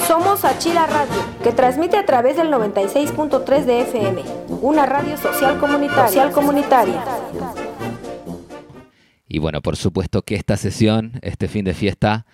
[0.08, 4.24] Somos Achila Radio, que transmite a través del 96.3 de FM,
[4.62, 6.08] una radio social comunitaria.
[6.08, 7.04] Social comunitaria.
[9.28, 12.26] Y bueno, por supuesto que esta sesión, este fin de fiesta,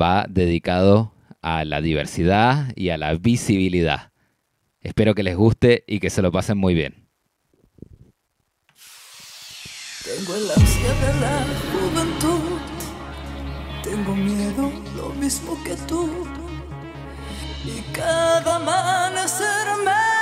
[0.00, 4.12] va dedicado a la diversidad y a la visibilidad.
[4.80, 7.08] Espero que les guste y que se lo pasen muy bien.
[10.04, 12.58] Tengo el ansia de la juventud.
[13.82, 16.26] Tengo miedo lo mismo que tú.
[17.64, 20.21] Y cada amanecer me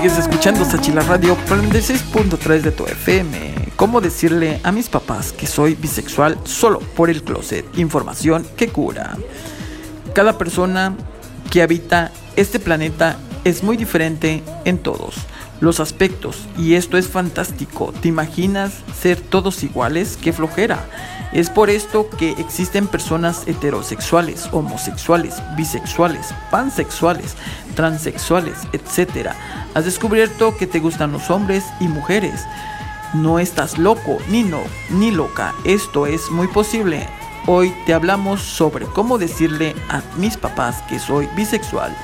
[0.00, 3.54] Sigues escuchando Sachila Radio por el 16.3 de tu FM.
[3.76, 7.66] ¿Cómo decirle a mis papás que soy bisexual solo por el closet?
[7.76, 9.18] Información que cura.
[10.14, 10.96] Cada persona
[11.50, 15.14] que habita este planeta es muy diferente en todos
[15.60, 17.92] los aspectos y esto es fantástico.
[18.00, 20.18] ¿Te imaginas ser todos iguales?
[20.20, 20.84] ¡Qué flojera!
[21.32, 27.36] Es por esto que existen personas heterosexuales, homosexuales, bisexuales, pansexuales,
[27.76, 29.30] transexuales, etc.
[29.74, 32.40] Has descubierto que te gustan los hombres y mujeres.
[33.14, 35.54] No estás loco ni no, ni loca.
[35.64, 37.06] Esto es muy posible.
[37.46, 41.96] Hoy te hablamos sobre cómo decirle a mis papás que soy bisexual.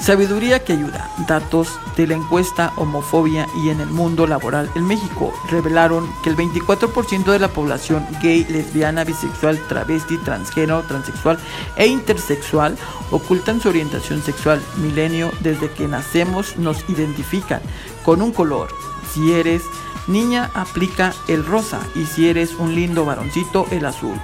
[0.00, 1.10] Sabiduría que ayuda.
[1.26, 6.36] Datos de la encuesta Homofobia y en el mundo laboral en México revelaron que el
[6.36, 11.38] 24% de la población gay, lesbiana, bisexual, travesti, transgénero, transexual
[11.76, 12.76] e intersexual
[13.10, 14.62] ocultan su orientación sexual.
[14.76, 17.60] Milenio, desde que nacemos nos identifican
[18.04, 18.68] con un color.
[19.12, 19.62] Si eres
[20.06, 24.16] niña, aplica el rosa y si eres un lindo varoncito, el azul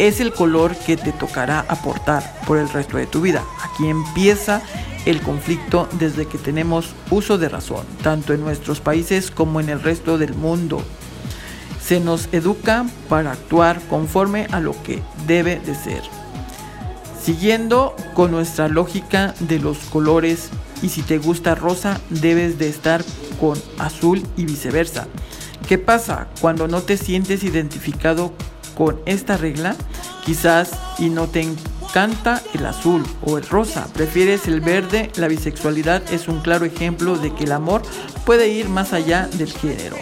[0.00, 3.44] es el color que te tocará aportar por el resto de tu vida.
[3.62, 4.62] Aquí empieza
[5.04, 9.82] el conflicto desde que tenemos uso de razón, tanto en nuestros países como en el
[9.82, 10.82] resto del mundo.
[11.82, 16.02] Se nos educa para actuar conforme a lo que debe de ser.
[17.22, 20.48] Siguiendo con nuestra lógica de los colores
[20.80, 23.04] y si te gusta rosa debes de estar
[23.38, 25.08] con azul y viceversa.
[25.68, 28.32] ¿Qué pasa cuando no te sientes identificado
[28.80, 29.76] con esta regla?
[30.24, 36.02] Quizás y no te encanta el azul o el rosa, prefieres el verde, la bisexualidad
[36.10, 37.82] es un claro ejemplo de que el amor
[38.24, 39.96] puede ir más allá del género.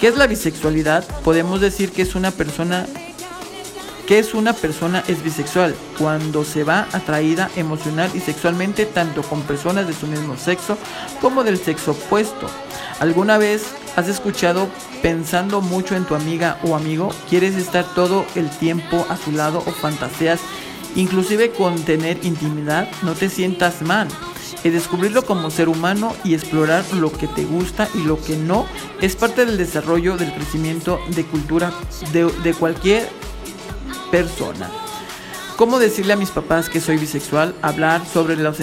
[0.00, 1.04] ¿Qué es la bisexualidad?
[1.22, 2.86] Podemos decir que es una persona
[4.08, 5.76] ¿Qué es una persona es bisexual?
[5.96, 10.76] Cuando se va atraída emocional y sexualmente tanto con personas de su mismo sexo
[11.20, 12.48] como del sexo opuesto.
[12.98, 13.62] ¿Alguna vez
[13.96, 14.68] has escuchado
[15.02, 17.10] pensando mucho en tu amiga o amigo?
[17.28, 20.40] ¿Quieres estar todo el tiempo a su lado o fantaseas
[20.94, 22.88] inclusive con tener intimidad?
[23.02, 24.08] No te sientas mal.
[24.64, 28.66] El descubrirlo como ser humano y explorar lo que te gusta y lo que no
[29.00, 31.72] es parte del desarrollo, del crecimiento de cultura
[32.12, 33.08] de, cualquier
[34.10, 34.70] persona.
[35.56, 37.54] ¿Cómo decirle a mis papás que soy bisexual?
[37.60, 38.58] Hablar sobre los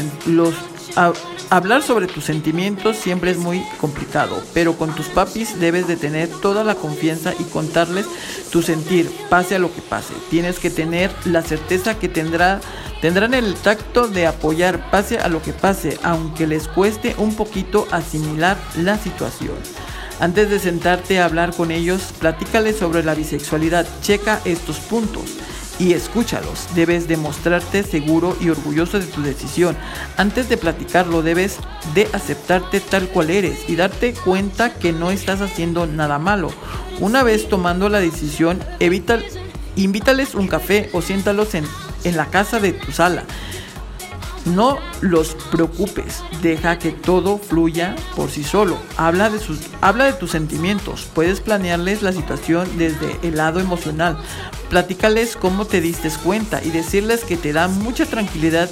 [1.49, 6.29] hablar sobre tus sentimientos siempre es muy complicado, pero con tus papis debes de tener
[6.29, 8.05] toda la confianza y contarles
[8.51, 10.13] tu sentir, pase a lo que pase.
[10.29, 12.59] Tienes que tener la certeza que tendrá,
[13.01, 17.87] tendrán el tacto de apoyar, pase a lo que pase, aunque les cueste un poquito
[17.91, 19.55] asimilar la situación.
[20.19, 25.37] Antes de sentarte a hablar con ellos, platícales sobre la bisexualidad, checa estos puntos
[25.79, 26.67] y escúchalos.
[26.75, 29.75] Debes demostrarte seguro y orgulloso de tu decisión.
[30.17, 31.57] Antes de platicarlo, debes
[31.95, 36.51] de aceptarte tal cual eres y darte cuenta que no estás haciendo nada malo.
[36.99, 38.59] Una vez tomando la decisión,
[39.75, 41.65] invítales un café o siéntalos en,
[42.03, 43.23] en la casa de tu sala.
[44.45, 48.77] No los preocupes, deja que todo fluya por sí solo.
[48.97, 54.17] Habla de, sus, habla de tus sentimientos, puedes planearles la situación desde el lado emocional.
[54.69, 58.69] Platícales cómo te diste cuenta y decirles que te da mucha tranquilidad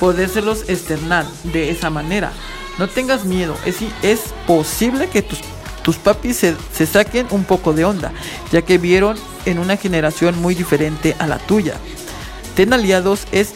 [0.00, 2.32] podérselos externar de esa manera.
[2.78, 7.84] No tengas miedo, es, es posible que tus, papis se, se saquen un poco de
[7.84, 8.12] onda,
[8.52, 9.16] ya que vieron
[9.46, 11.74] en una generación muy diferente a la tuya.
[12.54, 13.54] Ten aliados, es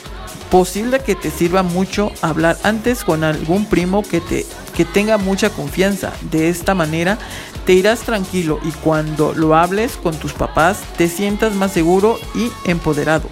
[0.51, 4.47] posible que te sirva mucho hablar antes con algún primo que te
[4.77, 6.13] que tenga mucha confianza.
[6.31, 7.19] De esta manera
[7.67, 12.51] te irás tranquilo y cuando lo hables con tus papás te sientas más seguro y
[12.69, 13.29] empoderado.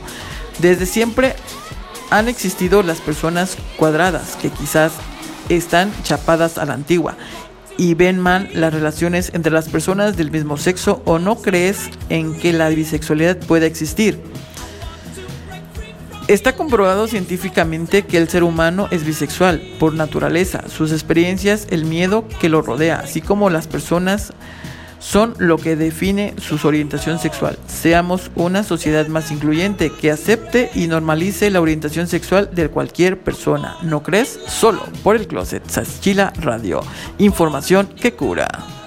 [0.58, 1.34] Desde siempre
[2.10, 4.92] han existido las personas cuadradas que quizás
[5.48, 7.16] están chapadas a la antigua
[7.76, 12.34] y ven mal las relaciones entre las personas del mismo sexo o no crees en
[12.38, 14.20] que la bisexualidad pueda existir.
[16.28, 20.62] Está comprobado científicamente que el ser humano es bisexual por naturaleza.
[20.68, 24.32] Sus experiencias, el miedo que lo rodea, así como las personas
[25.00, 27.58] son lo que define su orientación sexual.
[27.66, 33.76] Seamos una sociedad más incluyente que acepte y normalice la orientación sexual de cualquier persona.
[33.82, 34.38] ¿No crees?
[34.46, 35.66] Solo por el closet.
[35.68, 36.82] Sachila Radio.
[37.18, 38.79] Información que cura.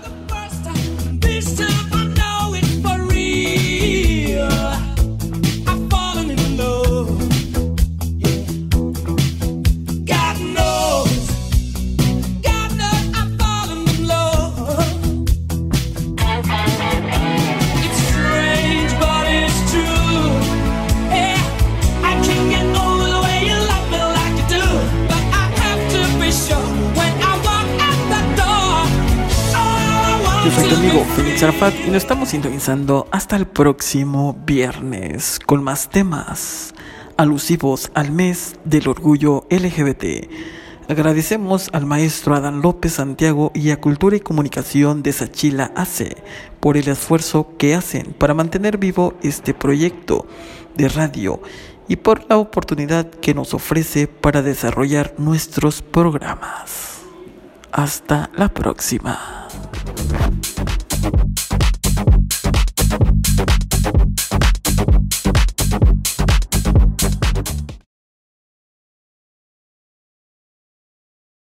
[31.43, 36.73] Y nos estamos sintonizando hasta el próximo viernes con más temas
[37.17, 40.29] alusivos al mes del orgullo LGBT.
[40.87, 46.15] Agradecemos al maestro Adán López Santiago y a Cultura y Comunicación de Sachila AC
[46.61, 50.25] por el esfuerzo que hacen para mantener vivo este proyecto
[50.77, 51.41] de radio
[51.89, 57.01] y por la oportunidad que nos ofrece para desarrollar nuestros programas.
[57.73, 59.49] Hasta la próxima.